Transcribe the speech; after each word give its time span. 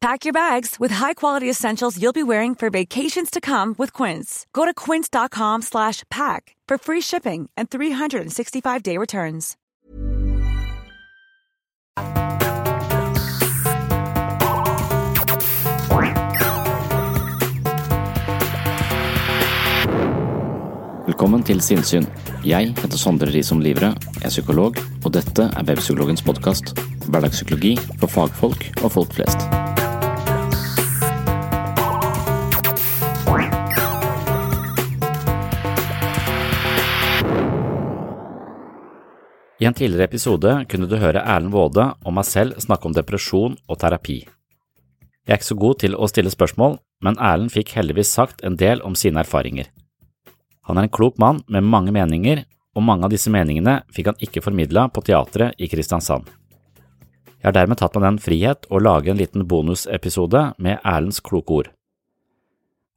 Pack 0.00 0.24
your 0.24 0.32
bags 0.32 0.76
with 0.78 0.92
high-quality 0.92 1.50
essentials 1.50 2.00
you'll 2.00 2.12
be 2.12 2.22
wearing 2.22 2.54
for 2.54 2.70
vacations 2.70 3.30
to 3.30 3.40
come 3.40 3.74
with 3.78 3.92
Quince. 3.92 4.46
Go 4.52 4.64
to 4.64 4.72
quince.com 4.72 5.62
slash 5.62 6.04
pack 6.08 6.54
for 6.68 6.78
free 6.78 7.00
shipping 7.00 7.50
and 7.56 7.68
365-day 7.68 8.96
returns. 8.96 9.56
Velkommen 21.08 21.42
til 21.42 21.60
Sinnsyn. 21.60 22.06
Jeg 22.46 22.74
heter 22.78 22.98
Sondre 22.98 23.32
Risom 23.34 23.58
Livre, 23.60 23.94
er 24.22 24.28
psykolog, 24.28 24.76
og 25.04 25.14
dette 25.16 25.48
er 25.48 25.64
Webpsykologens 25.66 26.22
podkast. 26.22 26.76
Hverdagspsykologi 27.08 27.74
for 27.98 28.06
fagfolk 28.06 28.68
og 28.84 28.92
folk 28.92 29.16
flest. 29.18 29.67
I 39.58 39.66
en 39.66 39.74
tidligere 39.74 40.06
episode 40.06 40.52
kunne 40.70 40.86
du 40.86 40.96
høre 41.02 41.18
Erlend 41.18 41.50
Waade 41.50 41.88
og 42.06 42.14
meg 42.14 42.26
selv 42.28 42.60
snakke 42.62 42.86
om 42.86 42.94
depresjon 42.94 43.56
og 43.66 43.78
terapi. 43.82 44.20
Jeg 45.26 45.34
er 45.34 45.40
ikke 45.40 45.50
så 45.50 45.58
god 45.58 45.80
til 45.82 45.96
å 45.98 46.06
stille 46.08 46.30
spørsmål, 46.30 46.78
men 47.02 47.18
Erlend 47.18 47.50
fikk 47.52 47.74
heldigvis 47.74 48.12
sagt 48.14 48.44
en 48.46 48.56
del 48.60 48.78
om 48.86 48.94
sine 48.94 49.20
erfaringer. 49.24 49.66
Han 50.70 50.78
er 50.78 50.86
en 50.86 50.94
klok 50.94 51.18
mann 51.18 51.42
med 51.50 51.66
mange 51.66 51.92
meninger, 51.92 52.44
og 52.76 52.86
mange 52.86 53.04
av 53.08 53.10
disse 53.10 53.30
meningene 53.34 53.82
fikk 53.90 54.06
han 54.12 54.22
ikke 54.22 54.44
formidla 54.44 54.86
på 54.94 55.02
teatret 55.08 55.58
i 55.58 55.66
Kristiansand. 55.70 56.24
Jeg 57.38 57.46
har 57.50 57.56
dermed 57.58 57.78
tatt 57.80 57.94
meg 57.98 58.04
den 58.06 58.22
frihet 58.22 58.66
å 58.70 58.78
lage 58.82 59.10
en 59.10 59.18
liten 59.18 59.46
bonusepisode 59.48 60.54
med 60.58 60.78
Erlends 60.84 61.20
kloke 61.24 61.52
ord. 61.54 61.68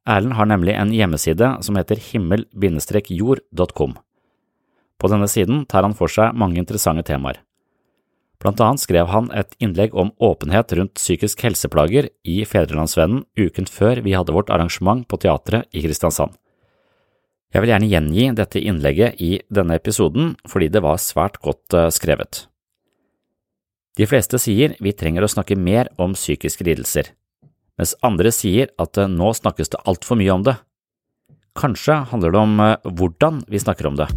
Erlend 0.06 0.34
har 0.38 0.46
nemlig 0.50 0.74
en 0.78 0.94
hjemmeside 0.94 1.48
som 1.66 1.76
heter 1.78 1.98
himmel-jord.com. 2.10 3.92
På 5.02 5.10
denne 5.10 5.26
siden 5.26 5.64
tar 5.66 5.82
han 5.82 5.96
for 5.98 6.10
seg 6.10 6.36
mange 6.38 6.60
interessante 6.62 7.02
temaer. 7.08 7.40
Blant 8.42 8.60
annet 8.62 8.82
skrev 8.82 9.10
han 9.10 9.28
et 9.38 9.54
innlegg 9.62 9.94
om 9.98 10.10
åpenhet 10.22 10.72
rundt 10.78 10.98
psykisk 10.98 11.42
helseplager 11.46 12.08
i 12.26 12.40
Fedrelandsvennen 12.46 13.24
uken 13.38 13.68
før 13.70 14.02
vi 14.02 14.14
hadde 14.16 14.34
vårt 14.34 14.50
arrangement 14.50 15.04
på 15.06 15.18
teatret 15.22 15.68
i 15.70 15.82
Kristiansand. 15.84 16.34
Jeg 17.52 17.62
vil 17.62 17.70
gjerne 17.70 17.90
gjengi 17.90 18.26
dette 18.38 18.62
innlegget 18.62 19.20
i 19.20 19.36
denne 19.52 19.76
episoden 19.78 20.34
fordi 20.48 20.70
det 20.72 20.82
var 20.82 21.02
svært 21.02 21.38
godt 21.44 21.76
eh, 21.76 21.90
skrevet. 21.92 22.46
De 24.00 24.08
fleste 24.08 24.40
sier 24.40 24.74
vi 24.80 24.94
trenger 24.96 25.26
å 25.26 25.30
snakke 25.30 25.58
mer 25.58 25.92
om 26.00 26.16
psykiske 26.16 26.64
lidelser, 26.64 27.12
mens 27.76 27.94
andre 28.02 28.32
sier 28.32 28.72
at 28.80 28.98
eh, 28.98 29.10
nå 29.10 29.34
snakkes 29.36 29.76
det 29.76 29.84
altfor 29.84 30.18
mye 30.18 30.34
om 30.34 30.48
det. 30.48 30.56
Kanskje 31.58 32.00
handler 32.08 32.32
det 32.32 32.44
om 32.46 32.60
eh, 32.64 32.78
hvordan 32.88 33.44
vi 33.52 33.60
snakker 33.60 33.92
om 33.92 34.00
det. 34.00 34.08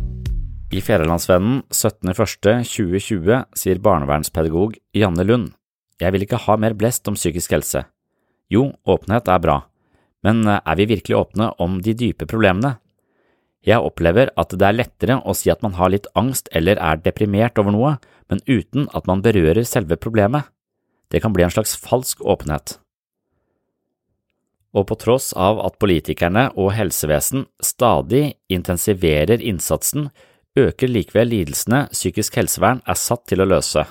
I 0.76 0.82
Fedrelandsvennen 0.84 1.62
17.01.2020 1.70 3.44
sier 3.56 3.80
barnevernspedagog 3.80 4.74
Janne 4.98 5.24
Lund, 5.24 5.54
jeg 6.02 6.12
vil 6.12 6.26
ikke 6.26 6.40
ha 6.50 6.58
mer 6.60 6.76
blest 6.76 7.08
om 7.08 7.16
psykisk 7.16 7.54
helse. 7.56 7.86
Jo, 8.52 8.74
åpenhet 8.84 9.30
er 9.32 9.40
bra, 9.46 9.56
men 10.26 10.42
er 10.50 10.76
vi 10.76 10.90
virkelig 10.90 11.16
åpne 11.22 11.54
om 11.64 11.78
de 11.86 11.94
dype 11.96 12.28
problemene? 12.28 12.74
Jeg 13.64 13.88
opplever 13.88 14.34
at 14.36 14.52
det 14.52 14.68
er 14.68 14.80
lettere 14.82 15.20
å 15.24 15.38
si 15.38 15.54
at 15.54 15.64
man 15.64 15.78
har 15.80 15.94
litt 15.94 16.12
angst 16.20 16.52
eller 16.52 16.82
er 16.82 17.00
deprimert 17.08 17.62
over 17.62 17.72
noe, 17.72 17.96
men 18.28 18.44
uten 18.44 18.90
at 18.92 19.08
man 19.08 19.24
berører 19.24 19.64
selve 19.64 19.96
problemet. 19.96 20.44
Det 21.08 21.24
kan 21.24 21.32
bli 21.32 21.48
en 21.48 21.56
slags 21.56 21.80
falsk 21.80 22.20
åpenhet. 22.20 22.82
Og 24.76 24.90
på 24.92 25.00
tross 25.00 25.32
av 25.40 25.64
at 25.64 25.80
politikerne 25.80 26.50
og 26.60 26.74
helsevesen 26.76 27.48
stadig 27.64 28.34
intensiverer 28.52 29.40
innsatsen, 29.40 30.10
øker 30.56 30.92
likevel 30.92 31.32
lidelsene 31.34 31.86
psykisk 31.92 32.40
helsevern 32.40 32.82
er 32.88 33.00
satt 33.00 33.26
til 33.30 33.44
å 33.44 33.48
løse. 33.50 33.84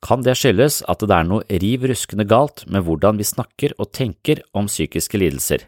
Kan 0.00 0.24
det 0.24 0.38
skyldes 0.40 0.80
at 0.88 1.02
det 1.04 1.12
er 1.16 1.26
noe 1.28 1.58
riv 1.60 1.84
ruskende 1.90 2.24
galt 2.28 2.64
med 2.66 2.86
hvordan 2.86 3.18
vi 3.20 3.26
snakker 3.28 3.74
og 3.76 3.92
tenker 3.96 4.40
om 4.56 4.68
psykiske 4.70 5.20
lidelser? 5.20 5.66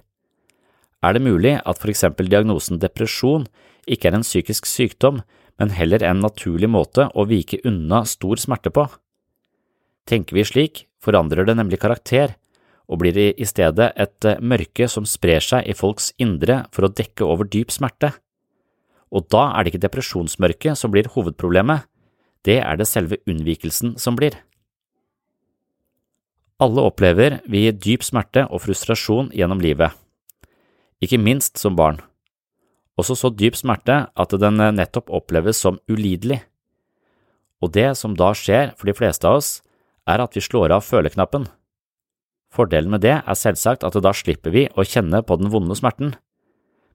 Er 1.03 1.17
det 1.17 1.25
mulig 1.25 1.59
at 1.59 1.81
for 1.83 1.93
eksempel 1.93 2.31
diagnosen 2.31 2.81
depresjon 2.81 3.49
ikke 3.91 4.09
er 4.09 4.17
en 4.17 4.25
psykisk 4.25 4.69
sykdom, 4.71 5.21
men 5.61 5.75
heller 5.75 6.05
en 6.07 6.23
naturlig 6.23 6.71
måte 6.71 7.09
å 7.13 7.27
vike 7.29 7.61
unna 7.69 8.05
stor 8.09 8.41
smerte 8.41 8.73
på? 8.73 8.87
Tenker 10.09 10.39
vi 10.39 10.47
slik, 10.47 10.87
forandrer 11.03 11.45
det 11.47 11.59
nemlig 11.59 11.83
karakter, 11.83 12.37
og 12.89 13.03
blir 13.03 13.19
i 13.19 13.47
stedet 13.47 13.93
et 14.01 14.27
mørke 14.41 14.89
som 14.91 15.05
sprer 15.09 15.45
seg 15.45 15.69
i 15.69 15.77
folks 15.77 16.11
indre 16.21 16.65
for 16.73 16.87
å 16.87 16.93
dekke 16.93 17.27
over 17.27 17.49
dyp 17.49 17.73
smerte. 17.75 18.13
Og 19.13 19.29
da 19.33 19.51
er 19.53 19.65
det 19.65 19.73
ikke 19.73 19.85
depresjonsmørket 19.85 20.79
som 20.79 20.93
blir 20.93 21.11
hovedproblemet, 21.13 21.85
det 22.49 22.59
er 22.65 22.79
det 22.81 22.89
selve 22.89 23.21
unnvikelsen 23.29 23.95
som 24.01 24.17
blir. 24.19 24.35
Alle 26.63 26.85
opplever 26.89 27.41
vi 27.51 27.67
dyp 27.71 28.05
smerte 28.07 28.47
og 28.49 28.65
frustrasjon 28.65 29.31
gjennom 29.37 29.61
livet, 29.63 29.93
ikke 31.03 31.19
minst 31.19 31.59
som 31.59 31.77
barn, 31.77 31.99
også 33.01 33.17
så 33.19 33.31
dyp 33.35 33.57
smerte 33.59 34.05
at 34.13 34.35
den 34.39 34.61
nettopp 34.77 35.11
oppleves 35.11 35.59
som 35.65 35.81
ulidelig. 35.91 36.43
Og 37.63 37.73
det 37.75 37.93
som 37.99 38.15
da 38.19 38.33
skjer 38.37 38.75
for 38.77 38.91
de 38.91 38.95
fleste 38.97 39.27
av 39.29 39.41
oss, 39.41 39.51
er 40.07 40.23
at 40.23 40.35
vi 40.35 40.43
slår 40.43 40.75
av 40.75 40.85
føleknappen. 40.87 41.47
Fordelen 42.53 42.93
med 42.93 43.05
det 43.05 43.17
er 43.21 43.39
selvsagt 43.39 43.87
at 43.87 43.97
da 44.05 44.13
slipper 44.15 44.53
vi 44.53 44.67
å 44.77 44.85
kjenne 44.85 45.23
på 45.25 45.39
den 45.41 45.51
vonde 45.53 45.77
smerten 45.79 46.15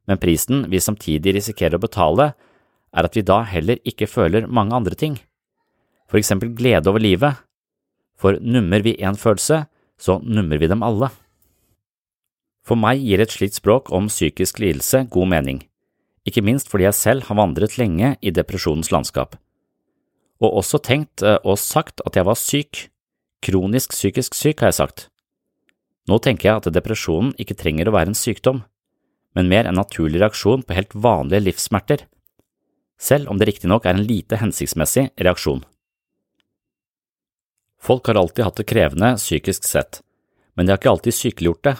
men 0.07 0.19
prisen 0.21 0.65
vi 0.71 0.81
samtidig 0.81 1.35
risikerer 1.35 1.77
å 1.77 1.83
betale, 1.83 2.31
er 2.95 3.07
at 3.07 3.15
vi 3.17 3.25
da 3.27 3.41
heller 3.45 3.81
ikke 3.87 4.07
føler 4.09 4.47
mange 4.47 4.75
andre 4.75 4.95
ting, 4.95 5.17
for 6.07 6.19
eksempel 6.19 6.53
glede 6.55 6.87
over 6.89 7.03
livet, 7.03 7.43
for 8.17 8.39
nummer 8.41 8.81
vi 8.81 8.95
én 8.97 9.19
følelse, 9.19 9.65
så 9.99 10.19
nummer 10.23 10.57
vi 10.57 10.69
dem 10.71 10.85
alle. 10.85 11.09
For 12.65 12.79
meg 12.79 13.03
gir 13.03 13.21
et 13.21 13.33
slikt 13.33 13.59
språk 13.59 13.91
om 13.95 14.07
psykisk 14.11 14.61
lidelse 14.63 15.03
god 15.11 15.31
mening, 15.35 15.59
ikke 16.27 16.43
minst 16.43 16.71
fordi 16.71 16.87
jeg 16.87 16.99
selv 16.99 17.27
har 17.27 17.39
vandret 17.39 17.77
lenge 17.79 18.15
i 18.21 18.33
depresjonens 18.33 18.91
landskap, 18.91 19.35
og 20.39 20.57
også 20.61 20.79
tenkt 20.83 21.23
eh, 21.25 21.39
og 21.43 21.59
sagt 21.59 22.01
at 22.05 22.15
jeg 22.15 22.27
var 22.27 22.39
syk, 22.39 22.87
kronisk 23.43 23.93
psykisk 23.93 24.35
syk, 24.35 24.61
har 24.61 24.71
jeg 24.71 24.79
sagt. 24.79 25.07
Nå 26.07 26.19
tenker 26.23 26.49
jeg 26.49 26.61
at 26.61 26.73
depresjonen 26.73 27.33
ikke 27.41 27.57
trenger 27.57 27.89
å 27.89 27.95
være 27.95 28.13
en 28.13 28.17
sykdom 28.17 28.63
men 29.37 29.51
mer 29.51 29.69
en 29.69 29.77
naturlig 29.77 30.17
reaksjon 30.23 30.63
på 30.65 30.73
helt 30.73 30.95
vanlige 30.97 31.45
livssmerter. 31.45 32.07
selv 32.97 33.29
om 33.29 33.37
det 33.37 33.45
riktignok 33.45 33.85
er 33.85 33.93
en 33.93 34.07
lite 34.09 34.39
hensiktsmessig 34.41 35.11
reaksjon. 35.21 35.59
Folk 37.77 38.07
har 38.09 38.17
alltid 38.17 38.45
hatt 38.47 38.57
det 38.57 38.65
krevende 38.71 39.11
psykisk 39.19 39.67
sett, 39.69 39.99
men 40.55 40.65
de 40.65 40.73
har 40.73 40.79
ikke 40.79 40.89
alltid 40.89 41.13
sykeliggjort 41.13 41.63
det. 41.67 41.75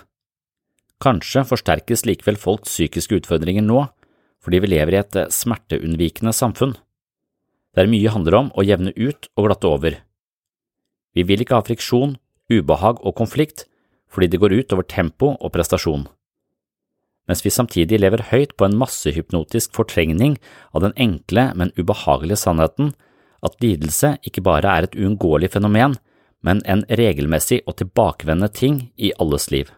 Kanskje 1.01 1.41
forsterkes 1.49 2.05
likevel 2.05 2.37
folks 2.37 2.69
psykiske 2.69 3.17
utfordringer 3.17 3.65
nå, 3.65 3.87
fordi 4.45 4.61
vi 4.61 4.69
lever 4.75 4.93
i 4.93 4.99
et 5.01 5.17
smerteunnvikende 5.33 6.35
samfunn, 6.37 6.75
der 7.73 7.89
mye 7.89 8.13
handler 8.13 8.37
om 8.37 8.51
å 8.53 8.65
jevne 8.65 8.93
ut 8.93 9.31
og 9.35 9.47
glatte 9.49 9.71
over. 9.73 9.97
Vi 11.17 11.25
vil 11.25 11.41
ikke 11.41 11.57
ha 11.57 11.65
friksjon, 11.65 12.19
ubehag 12.53 13.01
og 13.01 13.17
konflikt 13.17 13.65
fordi 14.07 14.29
det 14.31 14.39
går 14.39 14.53
ut 14.53 14.71
over 14.71 14.85
tempo 14.87 15.33
og 15.35 15.51
prestasjon. 15.51 16.05
Mens 17.27 17.43
vi 17.43 17.51
samtidig 17.51 17.99
lever 17.99 18.23
høyt 18.31 18.55
på 18.57 18.67
en 18.67 18.77
massehypnotisk 18.79 19.75
fortrengning 19.75 20.37
av 20.71 20.85
den 20.85 20.95
enkle, 20.95 21.51
men 21.59 21.73
ubehagelige 21.75 22.39
sannheten 22.39 22.93
at 23.45 23.57
lidelse 23.61 24.15
ikke 24.25 24.43
bare 24.45 24.71
er 24.71 24.87
et 24.87 24.95
uunngåelig 24.97 25.51
fenomen, 25.53 25.97
men 26.41 26.61
en 26.65 26.85
regelmessig 26.87 27.61
og 27.67 27.77
tilbakevendende 27.81 28.49
ting 28.53 28.79
i 28.95 29.11
alles 29.19 29.49
liv. 29.51 29.69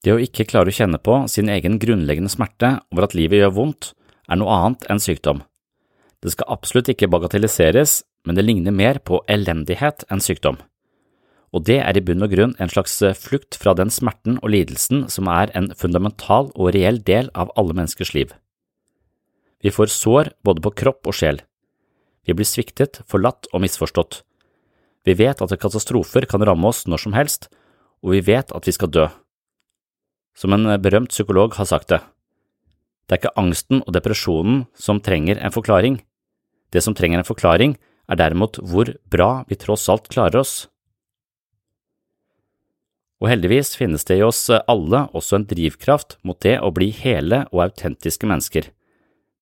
Det 0.00 0.14
å 0.14 0.20
ikke 0.22 0.46
klare 0.48 0.72
å 0.72 0.74
kjenne 0.74 1.00
på 1.02 1.18
sin 1.28 1.50
egen 1.52 1.76
grunnleggende 1.82 2.32
smerte 2.32 2.78
over 2.88 3.04
at 3.04 3.16
livet 3.16 3.42
gjør 3.42 3.56
vondt, 3.58 3.92
er 4.30 4.40
noe 4.40 4.54
annet 4.56 4.86
enn 4.88 5.02
sykdom. 5.02 5.42
Det 6.24 6.32
skal 6.32 6.48
absolutt 6.56 6.88
ikke 6.92 7.10
bagatelliseres, 7.12 8.00
men 8.24 8.36
det 8.36 8.46
ligner 8.46 8.72
mer 8.72 9.00
på 9.04 9.20
elendighet 9.28 10.06
enn 10.12 10.22
sykdom. 10.24 10.56
Og 11.50 11.64
det 11.66 11.80
er 11.82 11.96
i 11.98 12.02
bunn 12.04 12.22
og 12.22 12.30
grunn 12.30 12.52
en 12.62 12.70
slags 12.70 13.00
flukt 13.18 13.58
fra 13.58 13.74
den 13.74 13.90
smerten 13.90 14.38
og 14.38 14.52
lidelsen 14.54 15.08
som 15.10 15.30
er 15.30 15.50
en 15.58 15.72
fundamental 15.74 16.52
og 16.54 16.74
reell 16.76 17.00
del 17.02 17.32
av 17.34 17.50
alle 17.58 17.74
menneskers 17.74 18.14
liv. 18.14 18.30
Vi 19.60 19.72
får 19.74 19.90
sår 19.92 20.32
både 20.46 20.62
på 20.64 20.72
kropp 20.82 21.10
og 21.10 21.16
sjel. 21.16 21.42
Vi 22.24 22.36
blir 22.36 22.48
sviktet, 22.48 23.02
forlatt 23.10 23.50
og 23.52 23.64
misforstått. 23.64 24.22
Vi 25.04 25.16
vet 25.16 25.42
at 25.42 25.56
katastrofer 25.60 26.28
kan 26.30 26.44
ramme 26.46 26.70
oss 26.70 26.86
når 26.86 27.02
som 27.02 27.16
helst, 27.16 27.50
og 28.04 28.14
vi 28.14 28.22
vet 28.24 28.54
at 28.54 28.68
vi 28.68 28.76
skal 28.76 28.92
dø. 28.92 29.08
Som 30.38 30.54
en 30.54 30.70
berømt 30.80 31.10
psykolog 31.10 31.58
har 31.58 31.68
sagt 31.68 31.90
det, 31.90 32.00
det 33.10 33.16
er 33.16 33.24
ikke 33.24 33.40
angsten 33.42 33.80
og 33.82 33.90
depresjonen 33.90 34.60
som 34.78 35.00
trenger 35.02 35.40
en 35.42 35.50
forklaring. 35.50 35.96
Det 36.70 36.78
som 36.78 36.94
trenger 36.94 37.18
en 37.18 37.26
forklaring, 37.26 37.72
er 38.06 38.18
derimot 38.20 38.60
hvor 38.62 38.86
bra 39.10 39.42
vi 39.50 39.58
tross 39.58 39.88
alt 39.90 40.06
klarer 40.14 40.44
oss. 40.44 40.69
Og 43.20 43.28
heldigvis 43.28 43.74
finnes 43.76 44.06
det 44.08 44.16
i 44.20 44.24
oss 44.24 44.46
alle 44.50 45.04
også 45.16 45.36
en 45.36 45.48
drivkraft 45.48 46.16
mot 46.24 46.38
det 46.40 46.56
å 46.64 46.72
bli 46.72 46.88
hele 46.96 47.44
og 47.50 47.66
autentiske 47.68 48.28
mennesker, 48.28 48.70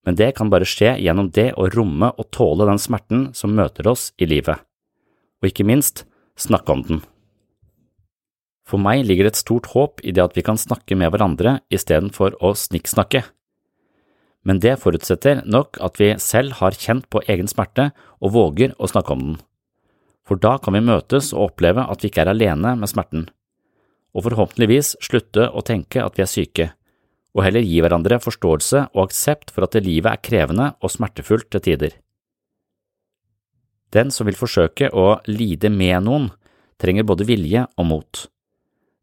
men 0.07 0.19
det 0.19 0.33
kan 0.39 0.51
bare 0.51 0.67
skje 0.67 0.97
gjennom 1.03 1.31
det 1.35 1.53
å 1.55 1.69
romme 1.75 2.11
og 2.17 2.31
tåle 2.35 2.67
den 2.67 2.81
smerten 2.81 3.29
som 3.37 3.55
møter 3.55 3.87
oss 3.91 4.11
i 4.19 4.27
livet, 4.27 4.59
og 5.39 5.51
ikke 5.51 5.67
minst 5.69 6.07
snakke 6.39 6.75
om 6.75 6.85
den. 6.89 7.03
For 8.69 8.83
meg 8.83 9.07
ligger 9.07 9.31
et 9.31 9.39
stort 9.39 9.71
håp 9.73 10.03
i 10.03 10.13
det 10.13 10.27
at 10.27 10.37
vi 10.37 10.45
kan 10.45 10.59
snakke 10.61 10.99
med 10.99 11.15
hverandre 11.15 11.61
istedenfor 11.73 12.37
å 12.45 12.53
snikksnakke 12.59 13.23
men 14.49 14.61
det 14.65 14.79
forutsetter 14.81 15.43
nok 15.45 15.77
at 15.85 15.99
vi 16.01 16.15
selv 16.23 16.59
har 16.63 16.77
kjent 16.77 17.09
på 17.13 17.21
egen 17.29 17.51
smerte 17.51 17.91
og 18.23 18.33
våger 18.37 18.73
å 18.79 18.89
snakke 18.91 19.15
om 19.15 19.25
den. 19.27 19.37
For 20.29 20.41
da 20.41 20.57
kan 20.63 20.77
vi 20.77 20.85
møtes 20.85 21.33
og 21.35 21.51
oppleve 21.51 21.85
at 21.89 22.05
vi 22.05 22.11
ikke 22.11 22.25
er 22.25 22.33
alene 22.33 22.75
med 22.79 22.91
smerten, 22.91 23.27
og 24.17 24.25
forhåpentligvis 24.27 24.97
slutte 25.05 25.49
å 25.51 25.63
tenke 25.65 26.03
at 26.05 26.17
vi 26.19 26.25
er 26.25 26.31
syke, 26.31 26.67
og 27.37 27.45
heller 27.45 27.65
gi 27.65 27.81
hverandre 27.85 28.19
forståelse 28.23 28.89
og 28.95 29.03
aksept 29.05 29.53
for 29.55 29.67
at 29.67 29.77
livet 29.85 30.11
er 30.11 30.23
krevende 30.25 30.73
og 30.83 30.93
smertefullt 30.93 31.51
til 31.53 31.65
tider. 31.65 31.93
Den 33.95 34.11
som 34.13 34.29
vil 34.29 34.37
forsøke 34.37 34.91
å 34.93 35.21
lide 35.29 35.71
med 35.73 36.05
noen, 36.05 36.29
trenger 36.79 37.07
både 37.09 37.27
vilje 37.29 37.65
og 37.79 37.87
mot. 37.89 38.25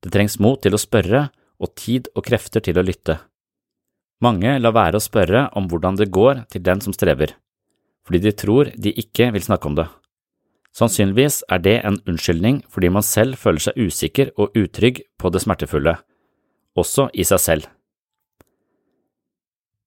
Det 0.03 0.11
trengs 0.13 0.37
mot 0.39 0.61
til 0.61 0.75
å 0.77 0.81
spørre 0.81 1.27
og 1.59 1.73
tid 1.79 2.09
og 2.13 2.25
krefter 2.27 2.63
til 2.63 2.77
å 2.77 2.85
lytte. 2.85 3.17
Mange 4.23 4.53
lar 4.61 4.75
være 4.75 4.99
å 4.99 5.03
spørre 5.03 5.47
om 5.57 5.67
hvordan 5.71 5.97
det 5.99 6.11
går 6.13 6.45
til 6.51 6.63
den 6.63 6.81
som 6.83 6.93
strever, 6.95 7.33
fordi 8.05 8.21
de 8.23 8.35
tror 8.37 8.71
de 8.77 8.93
ikke 8.95 9.31
vil 9.35 9.43
snakke 9.43 9.69
om 9.69 9.77
det. 9.79 9.87
Sannsynligvis 10.75 11.39
er 11.47 11.61
det 11.63 11.77
en 11.87 12.01
unnskyldning 12.03 12.59
fordi 12.71 12.89
man 12.91 13.05
selv 13.05 13.39
føler 13.39 13.63
seg 13.63 13.79
usikker 13.79 14.33
og 14.35 14.57
utrygg 14.59 15.05
på 15.19 15.31
det 15.31 15.41
smertefulle, 15.45 15.95
også 16.75 17.07
i 17.15 17.23
seg 17.27 17.39
selv. 17.39 17.69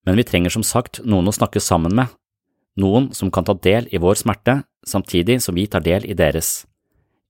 Men 0.08 0.17
vi 0.17 0.25
trenger 0.25 0.55
som 0.55 0.64
sagt 0.64 1.02
noen 1.05 1.29
å 1.29 1.37
snakke 1.37 1.61
sammen 1.61 1.93
med, 1.93 2.08
noen 2.81 3.11
som 3.12 3.29
kan 3.35 3.44
ta 3.44 3.52
del 3.52 3.90
i 3.93 4.00
vår 4.00 4.17
smerte 4.23 4.62
samtidig 4.88 5.43
som 5.44 5.58
vi 5.58 5.67
tar 5.69 5.85
del 5.85 6.08
i 6.08 6.17
deres. 6.17 6.64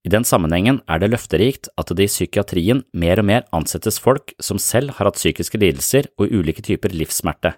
I 0.06 0.12
den 0.12 0.22
sammenhengen 0.24 0.78
er 0.86 1.00
det 1.02 1.10
løfterikt 1.10 1.72
at 1.80 1.90
det 1.98 2.06
i 2.06 2.12
psykiatrien 2.12 2.84
mer 2.94 3.18
og 3.18 3.26
mer 3.26 3.48
ansettes 3.56 3.98
folk 3.98 4.36
som 4.38 4.60
selv 4.62 4.94
har 4.96 5.10
hatt 5.10 5.18
psykiske 5.18 5.58
lidelser 5.58 6.06
og 6.20 6.30
ulike 6.30 6.62
typer 6.62 6.94
livssmerte. 6.94 7.56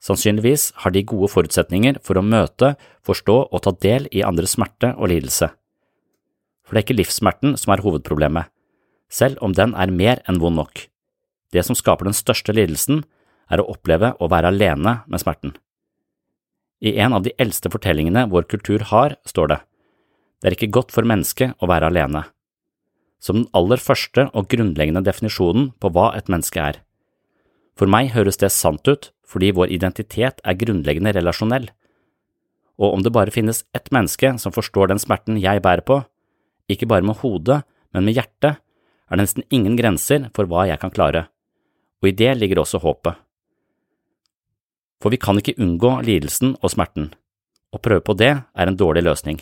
Sannsynligvis 0.00 0.70
har 0.80 0.94
de 0.94 1.04
gode 1.04 1.28
forutsetninger 1.28 1.98
for 2.04 2.16
å 2.16 2.24
møte, 2.24 2.74
forstå 3.04 3.36
og 3.52 3.62
ta 3.64 3.74
del 3.84 4.08
i 4.12 4.24
andres 4.24 4.56
smerte 4.56 4.94
og 4.96 5.12
lidelse. 5.12 5.50
For 6.64 6.74
det 6.74 6.80
er 6.80 6.86
ikke 6.86 7.00
livssmerten 7.02 7.56
som 7.60 7.74
er 7.74 7.82
hovedproblemet, 7.84 8.48
selv 9.12 9.40
om 9.44 9.52
den 9.56 9.74
er 9.76 9.92
mer 9.92 10.22
enn 10.30 10.40
vond 10.40 10.56
nok. 10.56 10.86
Det 11.52 11.64
som 11.66 11.76
skaper 11.76 12.08
den 12.08 12.16
største 12.16 12.54
lidelsen, 12.56 13.02
er 13.50 13.60
å 13.60 13.72
oppleve 13.72 14.14
å 14.22 14.28
være 14.30 14.52
alene 14.54 15.00
med 15.10 15.20
smerten. 15.20 15.56
I 16.80 16.94
en 17.02 17.12
av 17.12 17.26
de 17.26 17.34
eldste 17.42 17.68
fortellingene 17.68 18.28
vår 18.30 18.46
kultur 18.48 18.86
har, 18.88 19.18
står 19.28 19.50
det, 19.50 19.58
det 20.40 20.48
er 20.48 20.56
ikke 20.56 20.72
godt 20.72 20.94
for 20.94 21.04
mennesket 21.04 21.58
å 21.60 21.68
være 21.68 21.90
alene. 21.90 22.22
Som 23.20 23.42
den 23.42 23.50
aller 23.52 23.82
første 23.82 24.30
og 24.32 24.48
grunnleggende 24.48 25.02
definisjonen 25.04 25.74
på 25.76 25.90
hva 25.92 26.14
et 26.16 26.30
menneske 26.32 26.62
er. 26.62 26.78
For 27.80 27.88
meg 27.88 28.10
høres 28.12 28.36
det 28.40 28.52
sant 28.52 28.84
ut 28.88 29.08
fordi 29.30 29.52
vår 29.56 29.70
identitet 29.72 30.42
er 30.44 30.58
grunnleggende 30.58 31.14
relasjonell. 31.16 31.70
Og 32.76 32.96
om 32.96 33.04
det 33.04 33.12
bare 33.14 33.32
finnes 33.32 33.62
ett 33.76 33.88
menneske 33.94 34.34
som 34.42 34.52
forstår 34.52 34.90
den 34.90 35.00
smerten 35.00 35.38
jeg 35.40 35.62
bærer 35.64 35.84
på, 35.86 36.00
ikke 36.68 36.88
bare 36.90 37.06
med 37.06 37.20
hodet, 37.22 37.62
men 37.94 38.04
med 38.04 38.18
hjertet, 38.18 38.58
er 38.60 39.18
det 39.18 39.24
nesten 39.24 39.46
ingen 39.50 39.78
grenser 39.78 40.28
for 40.34 40.50
hva 40.50 40.66
jeg 40.68 40.82
kan 40.82 40.92
klare, 40.94 41.24
og 42.02 42.10
i 42.10 42.14
det 42.14 42.34
ligger 42.38 42.62
også 42.62 42.82
håpet. 42.82 43.16
For 45.00 45.14
vi 45.14 45.22
kan 45.22 45.38
ikke 45.40 45.56
unngå 45.58 45.96
lidelsen 46.04 46.56
og 46.60 46.74
smerten. 46.74 47.12
Å 47.70 47.78
prøve 47.78 48.04
på 48.04 48.18
det 48.18 48.34
er 48.34 48.70
en 48.70 48.78
dårlig 48.78 49.06
løsning 49.06 49.40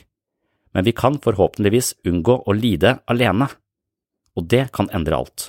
men 0.78 0.84
vi 0.84 0.92
kan 0.92 1.18
forhåpentligvis 1.18 1.94
unngå 2.06 2.42
å 2.46 2.54
lide 2.54 2.98
alene, 3.10 3.48
og 4.38 4.48
det 4.52 4.68
kan 4.74 4.90
endre 4.94 5.16
alt. 5.18 5.48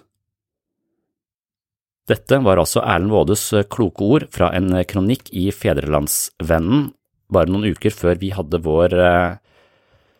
Dette 2.10 2.39
var 2.42 2.58
altså 2.58 2.82
Erlend 2.82 3.13
Waades 3.13 3.44
kloke 3.70 4.06
ord 4.06 4.30
fra 4.34 4.50
en 4.58 4.74
kronikk 4.89 5.30
i 5.30 5.51
Fedrelandsvennen 5.54 6.89
bare 7.34 7.51
noen 7.51 7.70
uker 7.70 7.94
før 7.94 8.18
vi 8.22 8.32
hadde 8.34 8.62
vår 8.66 8.96
eh, 8.98 9.38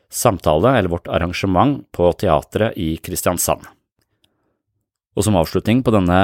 samtale, 0.10 0.76
eller 0.78 0.94
vårt 0.94 1.10
arrangement, 1.10 1.82
på 1.94 2.12
teatret 2.22 2.78
i 2.78 2.96
Kristiansand. 3.04 3.66
Og 5.18 5.26
som 5.26 5.38
avslutning 5.40 5.84
på 5.84 5.94
denne 5.96 6.22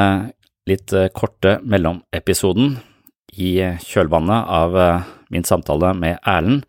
litt 0.69 0.93
eh, 0.93 1.12
korte 1.13 1.57
mellomepisoden 1.65 2.77
i 3.36 3.57
kjølvannet 3.84 4.51
av 4.62 4.79
eh, 4.79 5.13
min 5.34 5.48
samtale 5.48 5.93
med 5.98 6.22
Erlend, 6.22 6.65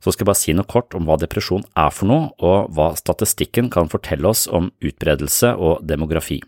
så 0.00 0.14
skal 0.14 0.24
jeg 0.24 0.30
bare 0.30 0.40
si 0.40 0.52
noe 0.56 0.68
kort 0.68 0.94
om 0.96 1.04
hva 1.04 1.18
depresjon 1.20 1.66
er 1.76 1.90
for 1.92 2.08
noe, 2.08 2.30
og 2.40 2.72
hva 2.74 2.94
statistikken 2.96 3.68
kan 3.72 3.90
fortelle 3.92 4.30
oss 4.30 4.46
om 4.48 4.70
utbredelse 4.80 5.52
og 5.60 5.84
demografi. 5.84 6.40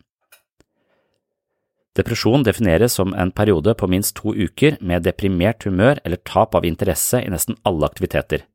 Depresjon 1.92 2.44
defineres 2.46 2.94
som 2.96 3.12
en 3.12 3.30
periode 3.36 3.74
på 3.76 3.88
minst 3.90 4.14
to 4.16 4.32
uker 4.32 4.78
med 4.80 5.04
deprimert 5.04 5.66
humør 5.68 6.00
eller 6.04 6.20
tap 6.24 6.54
av 6.56 6.64
interesse 6.64 7.20
i 7.20 7.28
nesten 7.32 7.58
alle 7.68 7.84
aktiviteter. 7.84 8.46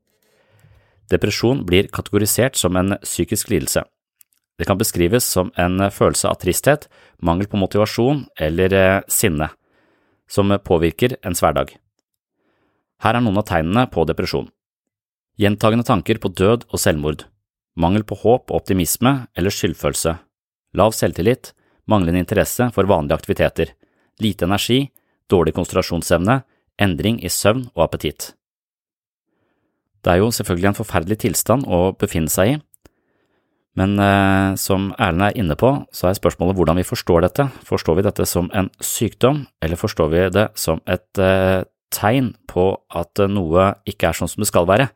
Depresjon 1.08 1.62
blir 1.66 1.86
kategorisert 1.94 2.58
som 2.58 2.76
en 2.76 2.96
psykisk 3.04 3.52
lidelse. 3.52 3.84
Det 4.58 4.66
kan 4.66 4.78
beskrives 4.78 5.24
som 5.24 5.52
en 5.56 5.86
følelse 5.94 6.26
av 6.28 6.40
tristhet, 6.42 6.88
mangel 7.22 7.46
på 7.46 7.60
motivasjon 7.60 8.24
eller 8.42 8.74
eh, 8.74 9.00
sinne, 9.06 9.52
som 10.28 10.50
påvirker 10.50 11.14
ens 11.22 11.40
hverdag. 11.44 11.76
Her 12.98 13.14
er 13.14 13.22
noen 13.22 13.38
av 13.38 13.46
tegnene 13.46 13.86
på 13.86 14.02
depresjon. 14.08 14.50
Gjentagende 15.38 15.86
tanker 15.86 16.18
på 16.18 16.32
død 16.34 16.66
og 16.72 16.82
selvmord, 16.82 17.22
mangel 17.78 18.02
på 18.02 18.18
håp 18.18 18.50
og 18.50 18.58
optimisme 18.58 19.28
eller 19.38 19.54
skyldfølelse, 19.54 20.16
lav 20.74 20.96
selvtillit, 20.98 21.52
manglende 21.88 22.22
interesse 22.22 22.68
for 22.74 22.88
vanlige 22.88 23.18
aktiviteter, 23.18 23.74
lite 24.22 24.46
energi, 24.46 24.86
dårlig 25.30 25.54
konsentrasjonsevne, 25.56 26.42
endring 26.78 27.18
i 27.24 27.32
søvn 27.32 27.66
og 27.74 27.88
appetitt. 27.88 28.32
Det 30.04 30.14
er 30.14 30.22
jo 30.22 30.30
selvfølgelig 30.32 30.70
en 30.70 30.78
forferdelig 30.78 31.18
tilstand 31.24 31.66
å 31.66 31.90
befinne 31.98 32.30
seg 32.32 32.54
i, 32.54 32.58
Men 33.78 33.98
eh, 34.02 34.56
som 34.58 34.90
Erlend 34.98 35.28
er 35.28 35.36
inne 35.38 35.56
på, 35.58 35.70
så 35.94 36.08
er 36.08 36.18
spørsmålet 36.18 36.56
hvordan 36.58 36.80
vi 36.80 36.86
forstår 36.86 37.26
dette. 37.28 37.46
Forstår 37.68 37.98
vi 37.98 38.06
dette 38.08 38.26
som 38.26 38.48
en 38.56 38.70
sykdom, 38.82 39.44
eller 39.62 39.78
forstår 39.78 40.08
vi 40.10 40.24
det 40.34 40.46
som 40.58 40.82
et 40.90 41.22
eh, 41.22 41.62
tegn 41.94 42.32
på 42.50 42.72
at 42.98 43.22
noe 43.30 43.70
ikke 43.88 44.10
er 44.10 44.18
sånn 44.18 44.30
som 44.30 44.42
det 44.42 44.50
skal 44.50 44.66
være? 44.68 44.88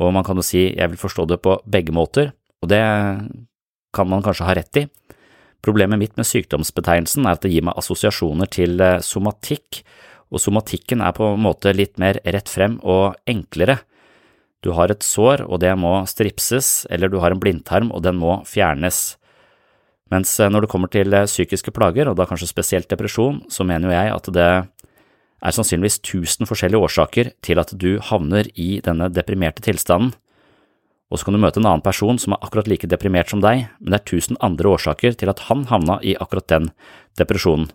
Og 0.00 0.14
man 0.16 0.24
kan 0.24 0.38
jo 0.40 0.46
si 0.46 0.70
jeg 0.70 0.92
vil 0.92 1.00
forstå 1.00 1.26
det 1.28 1.40
på 1.44 1.58
begge 1.68 1.92
måter, 1.92 2.32
og 2.64 2.70
det 2.72 2.80
kan 3.92 4.08
man 4.08 4.24
kanskje 4.24 4.46
ha 4.48 4.56
rett 4.56 4.80
i. 4.80 4.86
Problemet 5.64 6.00
mitt 6.00 6.16
med 6.16 6.28
sykdomsbetegnelsen 6.28 7.26
er 7.26 7.36
at 7.36 7.44
det 7.44 7.52
gir 7.52 7.64
meg 7.66 7.76
assosiasjoner 7.80 8.48
til 8.52 8.80
eh, 8.80 8.98
somatikk, 9.04 9.82
og 10.30 10.40
somatikken 10.40 11.02
er 11.04 11.14
på 11.16 11.32
en 11.34 11.42
måte 11.44 11.74
litt 11.74 11.98
mer 12.00 12.20
rett 12.24 12.48
frem 12.48 12.78
og 12.86 13.18
enklere. 13.28 13.80
Du 14.64 14.72
har 14.76 14.92
et 14.92 15.04
sår, 15.04 15.42
og 15.48 15.60
det 15.64 15.72
må 15.80 15.92
stripses, 16.08 16.86
eller 16.92 17.10
du 17.10 17.18
har 17.20 17.34
en 17.34 17.40
blindtarm, 17.40 17.90
og 17.92 18.04
den 18.04 18.20
må 18.20 18.38
fjernes. 18.48 19.18
Mens 20.12 20.32
eh, 20.40 20.50
når 20.50 20.64
det 20.64 20.72
kommer 20.72 20.92
til 20.92 21.12
eh, 21.12 21.28
psykiske 21.28 21.74
plager, 21.76 22.08
og 22.08 22.16
da 22.16 22.28
kanskje 22.28 22.48
spesielt 22.50 22.90
depresjon, 22.90 23.44
så 23.52 23.66
mener 23.66 23.90
jo 23.90 23.96
jeg 23.98 24.14
at 24.16 24.32
det 24.36 24.48
er 25.40 25.56
sannsynligvis 25.56 26.00
tusen 26.04 26.48
forskjellige 26.48 26.88
årsaker 26.88 27.32
til 27.44 27.60
at 27.60 27.72
du 27.76 27.94
havner 28.10 28.48
i 28.56 28.78
denne 28.84 29.08
deprimerte 29.12 29.64
tilstanden. 29.64 30.12
Og 31.10 31.18
så 31.18 31.26
kan 31.26 31.34
du 31.34 31.42
møte 31.42 31.58
en 31.58 31.66
annen 31.66 31.82
person 31.84 32.18
som 32.22 32.36
er 32.36 32.42
akkurat 32.46 32.70
like 32.70 32.86
deprimert 32.86 33.32
som 33.32 33.42
deg, 33.42 33.66
men 33.80 33.92
det 33.92 34.00
er 34.00 34.08
tusen 34.12 34.38
andre 34.40 34.76
årsaker 34.76 35.18
til 35.18 35.32
at 35.32 35.46
han 35.50 35.66
havna 35.70 35.98
i 36.06 36.14
akkurat 36.22 36.46
den 36.52 36.70
depresjonen 37.18 37.70